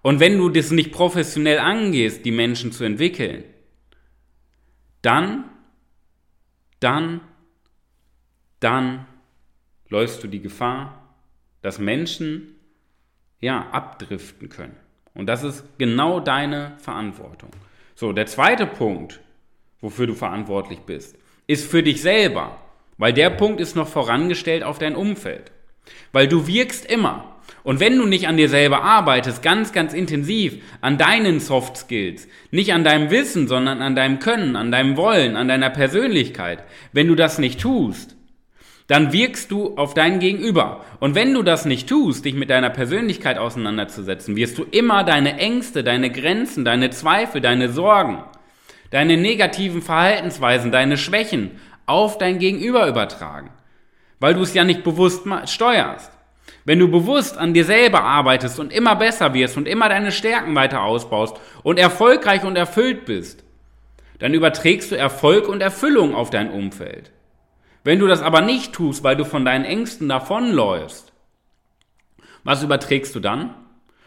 Und 0.00 0.20
wenn 0.20 0.38
du 0.38 0.48
das 0.48 0.70
nicht 0.70 0.92
professionell 0.92 1.58
angehst, 1.58 2.24
die 2.24 2.30
Menschen 2.30 2.72
zu 2.72 2.84
entwickeln, 2.84 3.44
dann, 5.02 5.44
dann, 6.80 7.20
dann 8.60 9.06
läufst 9.88 10.22
du 10.22 10.28
die 10.28 10.40
Gefahr, 10.40 11.04
dass 11.62 11.78
Menschen 11.78 12.54
ja 13.40 13.68
abdriften 13.70 14.48
können. 14.48 14.76
Und 15.14 15.26
das 15.26 15.44
ist 15.44 15.64
genau 15.78 16.20
deine 16.20 16.72
Verantwortung. 16.78 17.50
So, 17.94 18.12
der 18.12 18.26
zweite 18.26 18.66
Punkt, 18.66 19.20
wofür 19.80 20.06
du 20.06 20.14
verantwortlich 20.14 20.80
bist, 20.80 21.16
ist 21.46 21.70
für 21.70 21.82
dich 21.82 22.02
selber, 22.02 22.58
weil 22.98 23.12
der 23.12 23.30
Punkt 23.30 23.60
ist 23.60 23.76
noch 23.76 23.88
vorangestellt 23.88 24.62
auf 24.62 24.78
dein 24.78 24.96
Umfeld. 24.96 25.52
Weil 26.12 26.26
du 26.26 26.46
wirkst 26.46 26.86
immer. 26.86 27.36
Und 27.62 27.80
wenn 27.80 27.96
du 27.96 28.06
nicht 28.06 28.26
an 28.26 28.36
dir 28.36 28.48
selber 28.48 28.82
arbeitest, 28.82 29.42
ganz, 29.42 29.72
ganz 29.72 29.92
intensiv, 29.92 30.62
an 30.80 30.98
deinen 30.98 31.40
Soft 31.40 31.76
Skills, 31.76 32.28
nicht 32.50 32.72
an 32.72 32.84
deinem 32.84 33.10
Wissen, 33.10 33.48
sondern 33.48 33.82
an 33.82 33.94
deinem 33.94 34.18
Können, 34.18 34.56
an 34.56 34.72
deinem 34.72 34.96
Wollen, 34.96 35.36
an 35.36 35.48
deiner 35.48 35.70
Persönlichkeit, 35.70 36.64
wenn 36.92 37.08
du 37.08 37.14
das 37.14 37.38
nicht 37.38 37.60
tust, 37.60 38.16
dann 38.86 39.12
wirkst 39.12 39.50
du 39.50 39.76
auf 39.76 39.94
dein 39.94 40.18
Gegenüber. 40.18 40.84
Und 41.00 41.14
wenn 41.14 41.32
du 41.32 41.42
das 41.42 41.64
nicht 41.64 41.88
tust, 41.88 42.24
dich 42.24 42.34
mit 42.34 42.50
deiner 42.50 42.70
Persönlichkeit 42.70 43.38
auseinanderzusetzen, 43.38 44.36
wirst 44.36 44.58
du 44.58 44.64
immer 44.70 45.04
deine 45.04 45.38
Ängste, 45.38 45.82
deine 45.82 46.10
Grenzen, 46.10 46.64
deine 46.64 46.90
Zweifel, 46.90 47.40
deine 47.40 47.70
Sorgen, 47.70 48.22
deine 48.90 49.16
negativen 49.16 49.80
Verhaltensweisen, 49.80 50.70
deine 50.70 50.98
Schwächen 50.98 51.52
auf 51.86 52.18
dein 52.18 52.38
Gegenüber 52.38 52.86
übertragen. 52.86 53.50
Weil 54.20 54.34
du 54.34 54.42
es 54.42 54.54
ja 54.54 54.64
nicht 54.64 54.84
bewusst 54.84 55.22
steuerst. 55.46 56.10
Wenn 56.66 56.78
du 56.78 56.88
bewusst 56.88 57.36
an 57.36 57.52
dir 57.52 57.64
selber 57.64 58.02
arbeitest 58.02 58.58
und 58.58 58.72
immer 58.72 58.96
besser 58.96 59.34
wirst 59.34 59.56
und 59.56 59.68
immer 59.68 59.88
deine 59.88 60.12
Stärken 60.12 60.54
weiter 60.54 60.82
ausbaust 60.82 61.36
und 61.62 61.78
erfolgreich 61.78 62.44
und 62.44 62.56
erfüllt 62.56 63.04
bist, 63.04 63.44
dann 64.18 64.32
überträgst 64.32 64.90
du 64.90 64.96
Erfolg 64.96 65.48
und 65.48 65.60
Erfüllung 65.60 66.14
auf 66.14 66.30
dein 66.30 66.50
Umfeld. 66.50 67.10
Wenn 67.84 67.98
du 67.98 68.06
das 68.06 68.22
aber 68.22 68.40
nicht 68.40 68.72
tust, 68.72 69.04
weil 69.04 69.14
du 69.14 69.24
von 69.24 69.44
deinen 69.44 69.66
Ängsten 69.66 70.08
davonläufst, 70.08 71.12
was 72.42 72.62
überträgst 72.62 73.14
du 73.14 73.20
dann? 73.20 73.54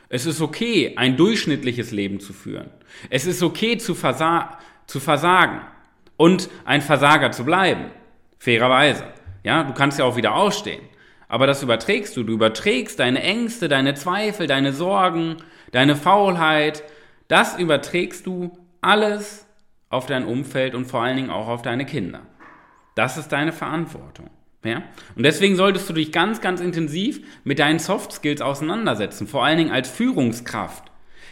Es 0.09 0.25
ist 0.25 0.41
okay, 0.41 0.93
ein 0.95 1.15
durchschnittliches 1.15 1.91
Leben 1.91 2.19
zu 2.19 2.33
führen. 2.33 2.71
Es 3.09 3.25
ist 3.25 3.43
okay 3.43 3.77
zu, 3.77 3.93
versa 3.93 4.57
zu 4.87 4.99
versagen 4.99 5.61
und 6.15 6.49
ein 6.65 6.81
Versager 6.81 7.31
zu 7.31 7.45
bleiben. 7.45 7.91
Fairerweise. 8.39 9.03
Ja, 9.43 9.63
du 9.63 9.73
kannst 9.73 9.99
ja 9.99 10.05
auch 10.05 10.15
wieder 10.15 10.35
ausstehen. 10.35 10.81
Aber 11.27 11.45
das 11.45 11.61
überträgst 11.61 12.15
du. 12.15 12.23
Du 12.23 12.33
überträgst 12.33 12.99
deine 12.99 13.21
Ängste, 13.21 13.67
deine 13.67 13.93
Zweifel, 13.93 14.47
deine 14.47 14.71
Sorgen, 14.71 15.37
deine 15.71 15.95
Faulheit. 15.95 16.83
Das 17.27 17.59
überträgst 17.59 18.25
du 18.25 18.57
alles 18.81 19.45
auf 19.89 20.05
dein 20.05 20.25
Umfeld 20.25 20.73
und 20.73 20.85
vor 20.85 21.01
allen 21.01 21.17
Dingen 21.17 21.29
auch 21.29 21.47
auf 21.47 21.61
deine 21.61 21.85
Kinder. 21.85 22.21
Das 22.97 23.15
ist 23.15 23.31
deine 23.31 23.53
Verantwortung. 23.53 24.31
Ja? 24.63 24.81
Und 25.15 25.21
deswegen 25.21 25.55
solltest 25.55 25.87
du 25.87 25.93
dich 25.93 26.11
ganz, 26.11 26.41
ganz 26.41 26.59
intensiv 26.59 27.21
mit 27.43 27.59
deinen 27.59 27.77
Soft 27.77 28.11
Skills 28.11 28.41
auseinandersetzen, 28.41 29.27
vor 29.27 29.45
allen 29.45 29.59
Dingen 29.59 29.71
als 29.71 29.87
Führungskraft. 29.87 30.85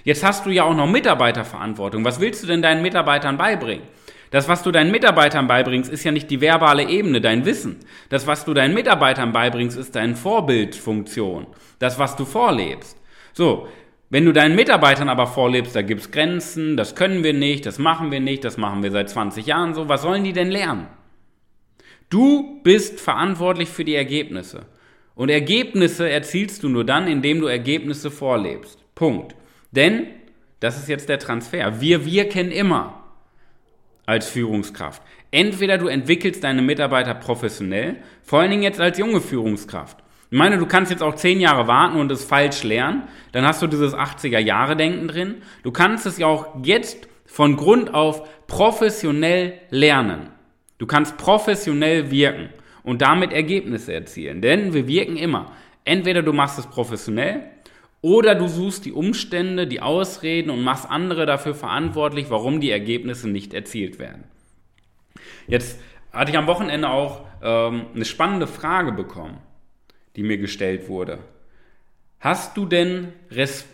Jetzt 0.03 0.24
hast 0.24 0.45
du 0.45 0.51
ja 0.51 0.63
auch 0.63 0.75
noch 0.75 0.88
Mitarbeiterverantwortung. 0.88 2.05
Was 2.05 2.19
willst 2.19 2.43
du 2.43 2.48
denn 2.48 2.62
deinen 2.62 2.84
Mitarbeitern 2.84 3.38
beibringen? 3.38 3.88
Das, 4.29 4.48
was 4.48 4.62
du 4.62 4.72
deinen 4.72 4.91
Mitarbeitern 4.91 5.48
beibringst, 5.48 5.91
ist 5.91 6.03
ja 6.03 6.12
nicht 6.12 6.29
die 6.29 6.39
verbale 6.39 6.88
Ebene, 6.88 7.19
dein 7.19 7.45
Wissen. 7.45 7.77
Das, 8.10 8.27
was 8.27 8.45
du 8.45 8.53
deinen 8.53 8.75
Mitarbeitern 8.75 9.31
beibringst, 9.31 9.75
ist 9.75 9.95
deine 9.95 10.15
Vorbildfunktion. 10.15 11.48
Das, 11.79 11.98
was 11.98 12.15
du 12.15 12.25
vorlebst. 12.25 12.95
So, 13.34 13.67
wenn 14.12 14.25
du 14.25 14.34
deinen 14.34 14.55
Mitarbeitern 14.55 15.10
aber 15.10 15.25
vorlebst, 15.25 15.75
da 15.75 15.81
gibt's 15.81 16.12
Grenzen, 16.12 16.77
das 16.77 16.93
können 16.93 17.24
wir 17.24 17.34
nicht, 17.34 17.65
das 17.65 17.79
machen 17.79 18.12
wir 18.12 18.19
nicht, 18.19 18.43
das 18.43 18.57
machen 18.57 18.84
wir 18.84 18.91
seit 18.91 19.10
20 19.10 19.48
Jahren 19.48 19.74
so, 19.74 19.89
was 19.89 20.03
sollen 20.03 20.24
die 20.24 20.34
denn 20.34 20.51
lernen? 20.51 20.86
Du 22.15 22.62
bist 22.63 23.01
verantwortlich 23.01 23.67
für 23.67 23.84
die 23.84 23.95
Ergebnisse. 23.95 24.67
Und 25.15 25.27
Ergebnisse 25.27 26.10
erzielst 26.10 26.63
du 26.63 26.69
nur 26.69 26.86
dann, 26.86 27.10
indem 27.10 27.41
du 27.41 27.48
Ergebnisse 27.48 28.10
vorlebst. 28.10 28.79
Punkt. 28.95 29.36
Denn, 29.72 30.07
das 30.62 30.77
ist 30.77 30.88
jetzt 30.88 31.10
der 31.10 31.19
Transfer, 31.19 31.81
wir 31.81 32.05
wirken 32.05 32.51
immer 32.51 33.03
als 34.05 34.29
Führungskraft. 34.29 35.01
Entweder 35.29 35.77
du 35.77 35.88
entwickelst 35.88 36.41
deine 36.45 36.62
Mitarbeiter 36.62 37.15
professionell, 37.15 37.98
vor 38.24 38.39
allen 38.39 38.51
Dingen 38.51 38.63
jetzt 38.63 38.79
als 38.79 38.98
junge 38.98 39.19
Führungskraft. 39.19 39.98
Ich 40.31 40.38
meine, 40.38 40.57
du 40.57 40.67
kannst 40.67 40.91
jetzt 40.91 41.03
auch 41.03 41.15
zehn 41.15 41.41
Jahre 41.41 41.67
warten 41.67 41.98
und 41.98 42.10
es 42.13 42.24
falsch 42.24 42.63
lernen, 42.63 43.10
dann 43.34 43.45
hast 43.45 43.62
du 43.62 43.67
dieses 43.67 43.93
80er-Jahre-Denken 43.93 45.10
drin. 45.10 45.41
Du 45.63 45.72
kannst 45.74 46.05
es 46.05 46.17
ja 46.17 46.27
auch 46.27 46.63
jetzt 46.63 47.10
von 47.25 47.57
Grund 47.57 47.93
auf 47.93 48.25
professionell 48.48 49.60
lernen. 49.69 50.29
Du 50.77 50.86
kannst 50.86 51.17
professionell 51.17 52.12
wirken 52.12 52.50
und 52.84 53.01
damit 53.01 53.32
Ergebnisse 53.32 53.94
erzielen. 53.94 54.41
Denn 54.41 54.74
wir 54.74 54.88
wirken 54.88 55.17
immer. 55.17 55.51
Entweder 55.84 56.22
du 56.22 56.34
machst 56.34 56.60
es 56.60 56.67
professionell 56.67 57.44
oder 58.01 58.36
du 58.36 58.48
suchst 58.48 58.86
die 58.86 58.91
Umstände, 58.91 59.67
die 59.67 59.82
Ausreden 59.82 60.50
und 60.50 60.63
machst 60.63 60.89
andere 60.89 61.25
dafür 61.25 61.55
verantwortlich, 61.55 62.27
warum 62.29 62.60
die 62.60 62.72
Ergebnisse 62.72 63.29
nicht 63.29 63.53
erzielt 63.53 64.00
werden. 64.00 64.25
Jetzt 65.48 65.79
hatte 66.12 66.32
ich 66.32 66.38
am 66.38 66.48
Wochenende 66.48 66.89
auch 66.89 67.25
ähm, 67.41 67.88
eine 67.94 68.05
spannende 68.05 68.48
Frage 68.48 68.91
bekommen, 68.91 69.38
die 70.15 70.24
mir 70.24 70.38
gestellt 70.38 70.88
wurde. 70.88 71.20
Hast 72.20 72.58
du 72.58 72.65
denn 72.65 73.13
Res 73.32 73.65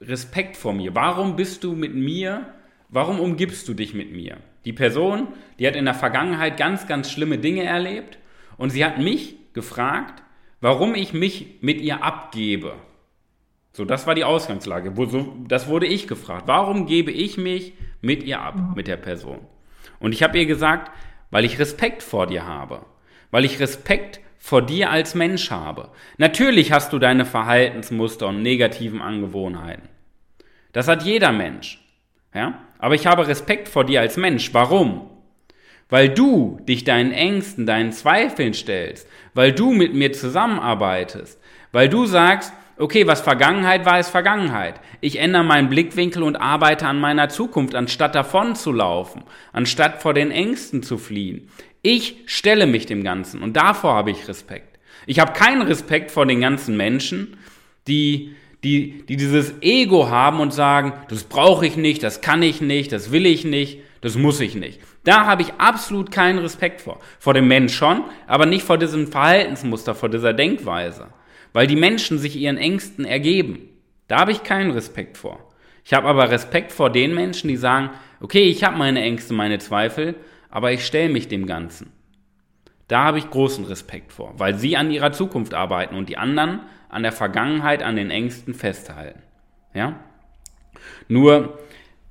Respekt 0.00 0.56
vor 0.56 0.72
mir? 0.72 0.94
Warum 0.94 1.36
bist 1.36 1.64
du 1.64 1.72
mit 1.72 1.94
mir? 1.94 2.46
Warum 2.88 3.20
umgibst 3.20 3.66
du 3.68 3.74
dich 3.74 3.94
mit 3.94 4.12
mir? 4.12 4.38
Die 4.68 4.74
Person, 4.74 5.28
die 5.58 5.66
hat 5.66 5.76
in 5.76 5.86
der 5.86 5.94
Vergangenheit 5.94 6.58
ganz, 6.58 6.86
ganz 6.86 7.10
schlimme 7.10 7.38
Dinge 7.38 7.64
erlebt 7.64 8.18
und 8.58 8.68
sie 8.68 8.84
hat 8.84 8.98
mich 8.98 9.36
gefragt, 9.54 10.22
warum 10.60 10.94
ich 10.94 11.14
mich 11.14 11.62
mit 11.62 11.80
ihr 11.80 12.04
abgebe. 12.04 12.74
So, 13.72 13.86
das 13.86 14.06
war 14.06 14.14
die 14.14 14.24
Ausgangslage. 14.24 14.92
Das 15.48 15.68
wurde 15.68 15.86
ich 15.86 16.06
gefragt. 16.06 16.42
Warum 16.44 16.84
gebe 16.84 17.10
ich 17.10 17.38
mich 17.38 17.72
mit 18.02 18.22
ihr 18.24 18.42
ab, 18.42 18.76
mit 18.76 18.88
der 18.88 18.98
Person? 18.98 19.38
Und 20.00 20.12
ich 20.12 20.22
habe 20.22 20.36
ihr 20.36 20.44
gesagt, 20.44 20.90
weil 21.30 21.46
ich 21.46 21.58
Respekt 21.58 22.02
vor 22.02 22.26
dir 22.26 22.44
habe. 22.44 22.84
Weil 23.30 23.46
ich 23.46 23.60
Respekt 23.60 24.20
vor 24.36 24.60
dir 24.60 24.90
als 24.90 25.14
Mensch 25.14 25.50
habe. 25.50 25.92
Natürlich 26.18 26.72
hast 26.72 26.92
du 26.92 26.98
deine 26.98 27.24
Verhaltensmuster 27.24 28.26
und 28.26 28.42
negativen 28.42 29.00
Angewohnheiten. 29.00 29.88
Das 30.72 30.88
hat 30.88 31.04
jeder 31.04 31.32
Mensch. 31.32 31.87
Ja? 32.34 32.60
Aber 32.78 32.94
ich 32.94 33.06
habe 33.06 33.26
Respekt 33.26 33.68
vor 33.68 33.84
dir 33.84 34.00
als 34.00 34.16
Mensch. 34.16 34.52
Warum? 34.52 35.10
Weil 35.88 36.10
du 36.10 36.60
dich 36.68 36.84
deinen 36.84 37.12
Ängsten, 37.12 37.66
deinen 37.66 37.92
Zweifeln 37.92 38.54
stellst, 38.54 39.08
weil 39.34 39.52
du 39.52 39.72
mit 39.72 39.94
mir 39.94 40.12
zusammenarbeitest, 40.12 41.40
weil 41.72 41.88
du 41.88 42.04
sagst, 42.04 42.52
okay, 42.76 43.06
was 43.06 43.20
Vergangenheit 43.20 43.84
war, 43.84 43.98
ist 43.98 44.10
Vergangenheit. 44.10 44.80
Ich 45.00 45.18
ändere 45.18 45.44
meinen 45.44 45.68
Blickwinkel 45.68 46.22
und 46.22 46.36
arbeite 46.36 46.86
an 46.86 47.00
meiner 47.00 47.28
Zukunft, 47.28 47.74
anstatt 47.74 48.14
davon 48.14 48.54
zu 48.54 48.72
laufen, 48.72 49.24
anstatt 49.52 50.02
vor 50.02 50.14
den 50.14 50.30
Ängsten 50.30 50.82
zu 50.82 50.98
fliehen. 50.98 51.50
Ich 51.82 52.16
stelle 52.26 52.66
mich 52.66 52.86
dem 52.86 53.02
Ganzen 53.02 53.42
und 53.42 53.56
davor 53.56 53.94
habe 53.94 54.10
ich 54.10 54.28
Respekt. 54.28 54.78
Ich 55.06 55.20
habe 55.20 55.32
keinen 55.32 55.62
Respekt 55.62 56.10
vor 56.10 56.26
den 56.26 56.40
ganzen 56.40 56.76
Menschen, 56.76 57.38
die, 57.86 58.34
die, 58.64 59.04
die 59.06 59.16
dieses 59.16 59.54
Ego 59.62 60.08
haben 60.08 60.40
und 60.40 60.52
sagen, 60.52 60.92
das 61.08 61.24
brauche 61.24 61.66
ich 61.66 61.76
nicht, 61.76 62.02
das 62.02 62.20
kann 62.20 62.42
ich 62.42 62.60
nicht, 62.60 62.92
das 62.92 63.12
will 63.12 63.26
ich 63.26 63.44
nicht, 63.44 63.80
das 64.00 64.16
muss 64.16 64.40
ich 64.40 64.54
nicht. 64.54 64.80
Da 65.04 65.26
habe 65.26 65.42
ich 65.42 65.54
absolut 65.54 66.10
keinen 66.10 66.38
Respekt 66.38 66.80
vor. 66.80 67.00
Vor 67.18 67.34
dem 67.34 67.48
Mensch 67.48 67.74
schon, 67.74 68.04
aber 68.26 68.46
nicht 68.46 68.64
vor 68.64 68.78
diesem 68.78 69.06
Verhaltensmuster, 69.06 69.94
vor 69.94 70.08
dieser 70.08 70.34
Denkweise. 70.34 71.08
Weil 71.52 71.66
die 71.66 71.76
Menschen 71.76 72.18
sich 72.18 72.36
ihren 72.36 72.58
Ängsten 72.58 73.04
ergeben. 73.04 73.60
Da 74.08 74.20
habe 74.20 74.32
ich 74.32 74.42
keinen 74.42 74.70
Respekt 74.70 75.16
vor. 75.16 75.38
Ich 75.84 75.94
habe 75.94 76.08
aber 76.08 76.30
Respekt 76.30 76.72
vor 76.72 76.90
den 76.90 77.14
Menschen, 77.14 77.48
die 77.48 77.56
sagen, 77.56 77.90
okay, 78.20 78.44
ich 78.44 78.64
habe 78.64 78.76
meine 78.76 79.00
Ängste, 79.00 79.34
meine 79.34 79.58
Zweifel, 79.58 80.16
aber 80.50 80.72
ich 80.72 80.84
stelle 80.84 81.08
mich 81.08 81.28
dem 81.28 81.46
Ganzen. 81.46 81.92
Da 82.88 83.04
habe 83.04 83.18
ich 83.18 83.30
großen 83.30 83.64
Respekt 83.64 84.12
vor, 84.12 84.34
weil 84.38 84.58
sie 84.58 84.76
an 84.76 84.90
ihrer 84.90 85.12
Zukunft 85.12 85.54
arbeiten 85.54 85.94
und 85.94 86.08
die 86.08 86.16
anderen 86.16 86.60
an 86.88 87.02
der 87.02 87.12
Vergangenheit, 87.12 87.82
an 87.82 87.96
den 87.96 88.10
Ängsten 88.10 88.54
festhalten. 88.54 89.20
Ja? 89.74 90.00
Nur 91.08 91.58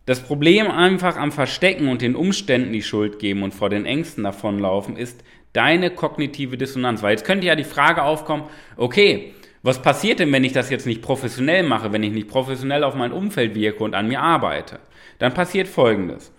das 0.05 0.21
Problem 0.21 0.71
einfach 0.71 1.17
am 1.17 1.31
Verstecken 1.31 1.89
und 1.89 2.01
den 2.01 2.15
Umständen 2.15 2.71
die 2.71 2.81
Schuld 2.81 3.19
geben 3.19 3.43
und 3.43 3.53
vor 3.53 3.69
den 3.69 3.85
Ängsten 3.85 4.23
davonlaufen 4.23 4.95
ist 4.95 5.23
deine 5.53 5.89
kognitive 5.89 6.57
Dissonanz. 6.57 7.03
Weil 7.03 7.11
jetzt 7.11 7.25
könnte 7.25 7.47
ja 7.47 7.55
die 7.55 7.63
Frage 7.63 8.03
aufkommen, 8.03 8.43
okay, 8.77 9.33
was 9.63 9.81
passiert 9.81 10.19
denn, 10.19 10.31
wenn 10.31 10.43
ich 10.43 10.53
das 10.53 10.69
jetzt 10.69 10.85
nicht 10.85 11.01
professionell 11.01 11.63
mache, 11.63 11.91
wenn 11.91 12.03
ich 12.03 12.13
nicht 12.13 12.29
professionell 12.29 12.83
auf 12.83 12.95
mein 12.95 13.11
Umfeld 13.11 13.55
wirke 13.55 13.83
und 13.83 13.95
an 13.95 14.07
mir 14.07 14.21
arbeite? 14.21 14.79
Dann 15.19 15.33
passiert 15.33 15.67
Folgendes. 15.67 16.31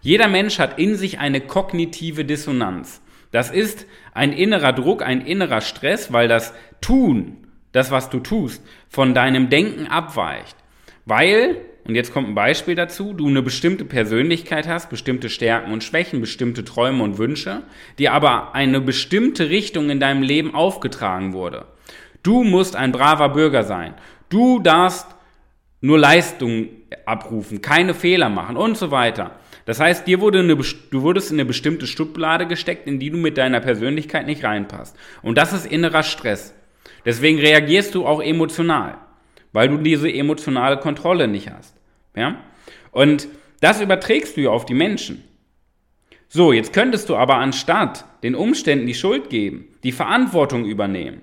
Jeder 0.00 0.28
Mensch 0.28 0.58
hat 0.58 0.78
in 0.78 0.96
sich 0.96 1.18
eine 1.18 1.40
kognitive 1.40 2.26
Dissonanz. 2.26 3.00
Das 3.30 3.50
ist 3.50 3.86
ein 4.12 4.32
innerer 4.32 4.72
Druck, 4.72 5.02
ein 5.02 5.22
innerer 5.22 5.62
Stress, 5.62 6.12
weil 6.12 6.28
das 6.28 6.52
Tun, 6.80 7.38
das, 7.74 7.90
was 7.90 8.08
du 8.08 8.20
tust, 8.20 8.62
von 8.88 9.14
deinem 9.14 9.50
Denken 9.50 9.88
abweicht. 9.88 10.56
Weil, 11.04 11.56
und 11.84 11.96
jetzt 11.96 12.14
kommt 12.14 12.28
ein 12.28 12.34
Beispiel 12.34 12.76
dazu, 12.76 13.12
du 13.12 13.26
eine 13.26 13.42
bestimmte 13.42 13.84
Persönlichkeit 13.84 14.68
hast, 14.68 14.88
bestimmte 14.88 15.28
Stärken 15.28 15.72
und 15.72 15.82
Schwächen, 15.82 16.20
bestimmte 16.20 16.64
Träume 16.64 17.02
und 17.02 17.18
Wünsche, 17.18 17.62
die 17.98 18.08
aber 18.08 18.54
eine 18.54 18.80
bestimmte 18.80 19.50
Richtung 19.50 19.90
in 19.90 19.98
deinem 19.98 20.22
Leben 20.22 20.54
aufgetragen 20.54 21.32
wurde. 21.32 21.66
Du 22.22 22.44
musst 22.44 22.76
ein 22.76 22.92
braver 22.92 23.30
Bürger 23.30 23.64
sein. 23.64 23.94
Du 24.28 24.60
darfst 24.60 25.08
nur 25.80 25.98
Leistung 25.98 26.68
abrufen, 27.04 27.60
keine 27.60 27.92
Fehler 27.92 28.28
machen 28.28 28.56
und 28.56 28.78
so 28.78 28.92
weiter. 28.92 29.32
Das 29.66 29.80
heißt, 29.80 30.06
dir 30.06 30.20
wurde 30.20 30.38
eine, 30.38 30.56
du 30.56 31.02
wurdest 31.02 31.32
in 31.32 31.36
eine 31.36 31.44
bestimmte 31.44 31.88
Schublade 31.88 32.46
gesteckt, 32.46 32.86
in 32.86 33.00
die 33.00 33.10
du 33.10 33.16
mit 33.16 33.36
deiner 33.36 33.60
Persönlichkeit 33.60 34.26
nicht 34.26 34.44
reinpasst. 34.44 34.96
Und 35.22 35.36
das 35.38 35.52
ist 35.52 35.66
innerer 35.66 36.04
Stress. 36.04 36.54
Deswegen 37.04 37.38
reagierst 37.38 37.94
du 37.94 38.06
auch 38.06 38.22
emotional, 38.22 38.96
weil 39.52 39.68
du 39.68 39.78
diese 39.78 40.12
emotionale 40.12 40.78
Kontrolle 40.78 41.28
nicht 41.28 41.50
hast. 41.50 41.76
Ja? 42.16 42.36
Und 42.90 43.28
das 43.60 43.80
überträgst 43.80 44.36
du 44.36 44.42
ja 44.42 44.50
auf 44.50 44.66
die 44.66 44.74
Menschen. 44.74 45.24
So, 46.28 46.52
jetzt 46.52 46.72
könntest 46.72 47.08
du 47.08 47.16
aber 47.16 47.36
anstatt 47.36 48.04
den 48.22 48.34
Umständen 48.34 48.86
die 48.86 48.94
Schuld 48.94 49.30
geben, 49.30 49.68
die 49.84 49.92
Verantwortung 49.92 50.64
übernehmen 50.64 51.20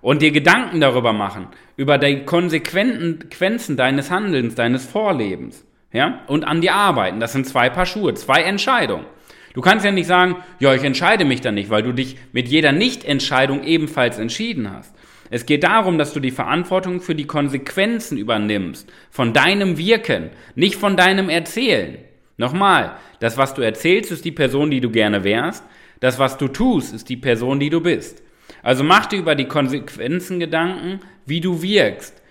und 0.00 0.22
dir 0.22 0.30
Gedanken 0.30 0.80
darüber 0.80 1.12
machen, 1.12 1.48
über 1.76 1.98
die 1.98 2.24
Konsequenzen 2.24 3.76
deines 3.76 4.10
Handelns, 4.10 4.54
deines 4.54 4.86
Vorlebens 4.86 5.64
ja, 5.92 6.20
und 6.26 6.44
an 6.44 6.60
dir 6.60 6.74
arbeiten. 6.74 7.20
Das 7.20 7.32
sind 7.32 7.46
zwei 7.46 7.70
Paar 7.70 7.86
Schuhe, 7.86 8.14
zwei 8.14 8.42
Entscheidungen. 8.42 9.06
Du 9.54 9.60
kannst 9.60 9.84
ja 9.84 9.92
nicht 9.92 10.06
sagen, 10.06 10.36
ja, 10.58 10.74
ich 10.74 10.82
entscheide 10.82 11.24
mich 11.24 11.40
dann 11.40 11.54
nicht, 11.54 11.70
weil 11.70 11.82
du 11.82 11.92
dich 11.92 12.16
mit 12.32 12.48
jeder 12.48 12.72
Nichtentscheidung 12.72 13.62
ebenfalls 13.62 14.18
entschieden 14.18 14.70
hast. 14.72 14.94
Es 15.34 15.46
geht 15.46 15.64
darum, 15.64 15.98
dass 15.98 16.12
du 16.12 16.20
die 16.20 16.30
Verantwortung 16.30 17.00
für 17.00 17.14
die 17.14 17.26
Konsequenzen 17.26 18.18
übernimmst, 18.18 18.88
von 19.10 19.32
deinem 19.32 19.78
Wirken, 19.78 20.30
nicht 20.54 20.76
von 20.76 20.96
deinem 20.96 21.28
Erzählen. 21.28 21.98
Nochmal, 22.36 22.96
das, 23.18 23.36
was 23.36 23.54
du 23.54 23.62
erzählst, 23.62 24.12
ist 24.12 24.24
die 24.24 24.32
Person, 24.32 24.70
die 24.70 24.80
du 24.80 24.90
gerne 24.90 25.24
wärst. 25.24 25.64
Das, 26.00 26.18
was 26.18 26.36
du 26.38 26.48
tust, 26.48 26.94
ist 26.94 27.08
die 27.08 27.16
Person, 27.16 27.58
die 27.58 27.70
du 27.70 27.80
bist. 27.80 28.22
Also 28.62 28.84
mach 28.84 29.06
dir 29.06 29.18
über 29.18 29.34
die 29.34 29.48
Konsequenzen 29.48 30.38
Gedanken, 30.38 31.00
wie 31.26 31.40
du 31.40 31.62
wirkst, 31.62 32.22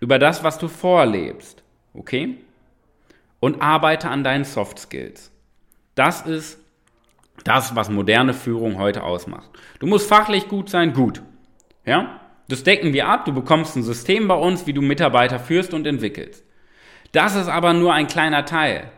über 0.00 0.18
das, 0.18 0.44
was 0.44 0.58
du 0.58 0.68
vorlebst. 0.68 1.62
Okay? 1.94 2.36
und 3.40 3.62
arbeite 3.62 4.08
an 4.08 4.22
deinen 4.22 4.44
Soft 4.44 4.78
Skills. 4.78 5.32
Das 5.94 6.22
ist 6.22 6.60
das, 7.44 7.74
was 7.74 7.88
moderne 7.88 8.34
Führung 8.34 8.78
heute 8.78 9.02
ausmacht. 9.02 9.50
Du 9.80 9.86
musst 9.86 10.08
fachlich 10.08 10.46
gut 10.46 10.68
sein, 10.68 10.92
gut. 10.92 11.22
Ja? 11.84 12.19
Das 12.50 12.64
decken 12.64 12.92
wir 12.92 13.06
ab. 13.06 13.26
Du 13.26 13.32
bekommst 13.32 13.76
ein 13.76 13.84
System 13.84 14.26
bei 14.26 14.34
uns, 14.34 14.66
wie 14.66 14.72
du 14.72 14.82
Mitarbeiter 14.82 15.38
führst 15.38 15.72
und 15.72 15.86
entwickelst. 15.86 16.44
Das 17.12 17.36
ist 17.36 17.48
aber 17.48 17.72
nur 17.72 17.94
ein 17.94 18.08
kleiner 18.08 18.44
Teil. 18.44 18.90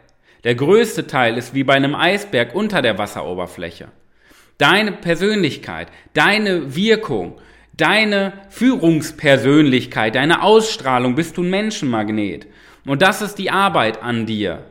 Der 0.44 0.54
größte 0.54 1.06
Teil 1.06 1.36
ist 1.36 1.54
wie 1.54 1.62
bei 1.62 1.74
einem 1.74 1.94
Eisberg 1.94 2.54
unter 2.54 2.80
der 2.80 2.96
Wasseroberfläche. 2.96 3.88
Deine 4.56 4.92
Persönlichkeit, 4.92 5.88
deine 6.14 6.74
Wirkung, 6.74 7.38
deine 7.74 8.32
Führungspersönlichkeit, 8.48 10.14
deine 10.14 10.42
Ausstrahlung, 10.42 11.14
bist 11.14 11.36
du 11.36 11.42
ein 11.42 11.50
Menschenmagnet. 11.50 12.46
Und 12.86 13.02
das 13.02 13.20
ist 13.20 13.36
die 13.36 13.50
Arbeit 13.50 14.02
an 14.02 14.24
dir. 14.24 14.64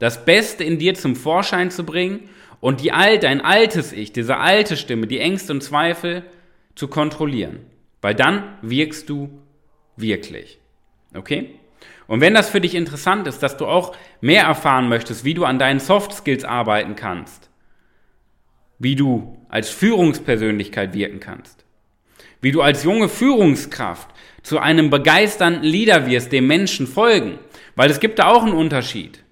Das 0.00 0.24
Beste 0.24 0.64
in 0.64 0.78
dir 0.78 0.94
zum 0.94 1.14
Vorschein 1.14 1.70
zu 1.70 1.84
bringen 1.84 2.28
und 2.60 2.80
die 2.80 2.90
alte, 2.90 3.28
ein 3.28 3.40
altes 3.40 3.92
Ich, 3.92 4.12
diese 4.12 4.38
alte 4.38 4.76
Stimme, 4.76 5.06
die 5.06 5.20
Ängste 5.20 5.52
und 5.52 5.62
Zweifel 5.62 6.24
zu 6.74 6.88
kontrollieren. 6.88 7.60
Weil 8.02 8.14
dann 8.14 8.58
wirkst 8.60 9.08
du 9.08 9.30
wirklich. 9.96 10.58
Okay? 11.14 11.54
Und 12.06 12.20
wenn 12.20 12.34
das 12.34 12.50
für 12.50 12.60
dich 12.60 12.74
interessant 12.74 13.26
ist, 13.26 13.42
dass 13.42 13.56
du 13.56 13.66
auch 13.66 13.96
mehr 14.20 14.44
erfahren 14.44 14.88
möchtest, 14.88 15.24
wie 15.24 15.34
du 15.34 15.44
an 15.44 15.58
deinen 15.58 15.80
Soft 15.80 16.12
Skills 16.12 16.44
arbeiten 16.44 16.96
kannst, 16.96 17.48
wie 18.78 18.96
du 18.96 19.38
als 19.48 19.70
Führungspersönlichkeit 19.70 20.92
wirken 20.92 21.20
kannst, 21.20 21.64
wie 22.40 22.52
du 22.52 22.60
als 22.60 22.84
junge 22.84 23.08
Führungskraft 23.08 24.10
zu 24.42 24.58
einem 24.58 24.90
begeisternden 24.90 25.62
Leader 25.62 26.06
wirst, 26.06 26.32
dem 26.32 26.48
Menschen 26.48 26.86
folgen. 26.86 27.38
Weil 27.76 27.90
es 27.90 28.00
gibt 28.00 28.18
da 28.18 28.28
auch 28.28 28.42
einen 28.42 28.52
Unterschied. 28.52 29.22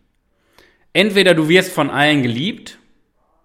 Entweder 0.92 1.34
du 1.34 1.48
wirst 1.48 1.72
von 1.72 1.90
allen 1.90 2.22
geliebt, 2.22 2.78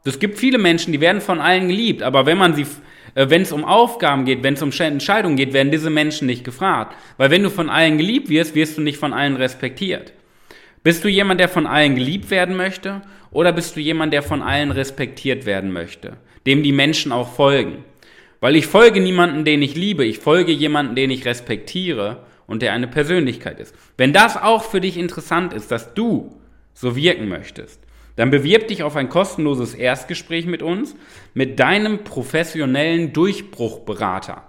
es 0.06 0.20
gibt 0.20 0.38
viele 0.38 0.58
Menschen, 0.58 0.92
die 0.92 1.02
werden 1.02 1.22
von 1.22 1.40
allen 1.42 1.68
geliebt, 1.68 2.04
aber 2.04 2.26
wenn 2.26 2.38
man 2.38 2.54
sie, 2.54 2.66
äh, 3.16 3.30
wenn 3.30 3.42
es 3.42 3.52
um 3.52 3.66
Aufgaben 3.66 4.26
geht, 4.26 4.44
wenn 4.44 4.54
es 4.54 4.62
um 4.62 4.72
Entscheidungen 4.72 5.36
geht, 5.36 5.54
werden 5.54 5.72
diese 5.72 5.90
Menschen 5.90 6.28
nicht 6.28 6.44
gefragt. 6.44 6.96
Weil 7.18 7.32
wenn 7.32 7.44
du 7.44 7.50
von 7.50 7.70
allen 7.70 7.98
geliebt 7.98 8.30
wirst, 8.30 8.56
wirst 8.56 8.78
du 8.78 8.82
nicht 8.82 8.98
von 8.98 9.14
allen 9.14 9.36
respektiert. 9.36 10.14
Bist 10.84 11.04
du 11.04 11.10
jemand, 11.10 11.40
der 11.40 11.50
von 11.50 11.66
allen 11.66 11.96
geliebt 11.96 12.30
werden 12.30 12.56
möchte? 12.56 13.02
Oder 13.32 13.52
bist 13.52 13.76
du 13.76 13.80
jemand, 13.80 14.14
der 14.14 14.22
von 14.22 14.44
allen 14.44 14.72
respektiert 14.72 15.48
werden 15.48 15.72
möchte? 15.74 16.18
Dem 16.46 16.62
die 16.62 16.72
Menschen 16.72 17.12
auch 17.12 17.34
folgen? 17.34 17.84
Weil 18.40 18.56
ich 18.56 18.68
folge 18.68 19.02
niemanden, 19.02 19.44
den 19.44 19.64
ich 19.64 19.76
liebe, 19.76 20.06
ich 20.06 20.20
folge 20.20 20.52
jemanden, 20.52 20.94
den 20.94 21.10
ich 21.10 21.26
respektiere 21.26 22.24
und 22.46 22.62
der 22.62 22.74
eine 22.74 22.88
Persönlichkeit 22.88 23.60
ist. 23.60 23.74
Wenn 23.98 24.14
das 24.14 24.38
auch 24.38 24.64
für 24.64 24.80
dich 24.80 24.98
interessant 24.98 25.54
ist, 25.54 25.72
dass 25.72 25.96
du 25.96 26.40
so 26.76 26.96
wirken 26.96 27.28
möchtest, 27.28 27.80
dann 28.16 28.30
bewirb 28.30 28.68
dich 28.68 28.84
auf 28.84 28.96
ein 28.96 29.10
kostenloses 29.10 29.74
Erstgespräch 29.74 30.46
mit 30.46 30.62
uns, 30.62 30.96
mit 31.34 31.60
deinem 31.60 32.04
professionellen 32.04 33.14
Durchbruchberater. 33.14 34.44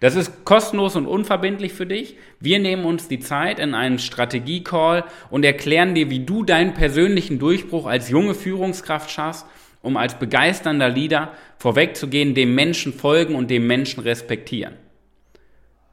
Das 0.00 0.16
ist 0.16 0.44
kostenlos 0.44 0.96
und 0.96 1.06
unverbindlich 1.06 1.72
für 1.72 1.86
dich. 1.86 2.16
Wir 2.40 2.58
nehmen 2.58 2.84
uns 2.84 3.08
die 3.08 3.20
Zeit 3.20 3.58
in 3.58 3.74
einen 3.74 3.98
Strategie-Call 3.98 5.04
und 5.30 5.44
erklären 5.44 5.94
dir, 5.94 6.10
wie 6.10 6.20
du 6.20 6.42
deinen 6.42 6.74
persönlichen 6.74 7.38
Durchbruch 7.38 7.86
als 7.86 8.10
junge 8.10 8.34
Führungskraft 8.34 9.10
schaffst 9.10 9.46
um 9.84 9.96
als 9.98 10.18
begeisternder 10.18 10.88
Leader 10.88 11.34
vorwegzugehen, 11.58 12.34
dem 12.34 12.54
Menschen 12.54 12.94
folgen 12.94 13.36
und 13.36 13.50
dem 13.50 13.66
Menschen 13.66 14.00
respektieren. 14.00 14.76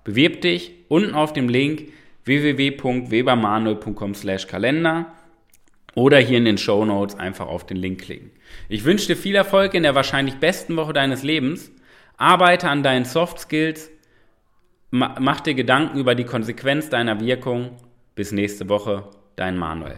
Bewirb 0.06 0.39
dich 0.41 0.71
unten 0.88 1.13
auf 1.13 1.34
dem 1.34 1.50
Link 1.50 1.89
www.webermanuel.com/kalender 2.24 5.12
oder 5.95 6.17
hier 6.19 6.38
in 6.38 6.45
den 6.45 6.58
Show 6.58 6.86
Notes 6.86 7.15
einfach 7.15 7.47
auf 7.47 7.65
den 7.65 7.77
Link 7.77 8.01
klicken. 8.01 8.32
Ich 8.69 8.86
wünsche 8.86 9.08
dir 9.08 9.15
viel 9.15 9.36
Erfolg 9.36 9.73
in 9.73 9.84
der 9.84 9.95
wahrscheinlich 9.95 10.36
besten 10.36 10.75
Woche 10.75 10.93
deines 10.93 11.23
Lebens. 11.23 11.71
Arbeite 12.17 12.69
an 12.69 12.84
deinen 12.84 13.06
Soft 13.06 13.39
Skills. 13.39 13.89
Mach 14.91 15.41
dir 15.41 15.54
Gedanken 15.54 15.97
über 15.97 16.15
die 16.15 16.25
Konsequenz 16.25 16.89
deiner 16.89 17.19
Wirkung. 17.19 17.77
Bis 18.15 18.32
nächste 18.32 18.69
Woche, 18.69 19.10
dein 19.36 19.58
Manuel. 19.58 19.97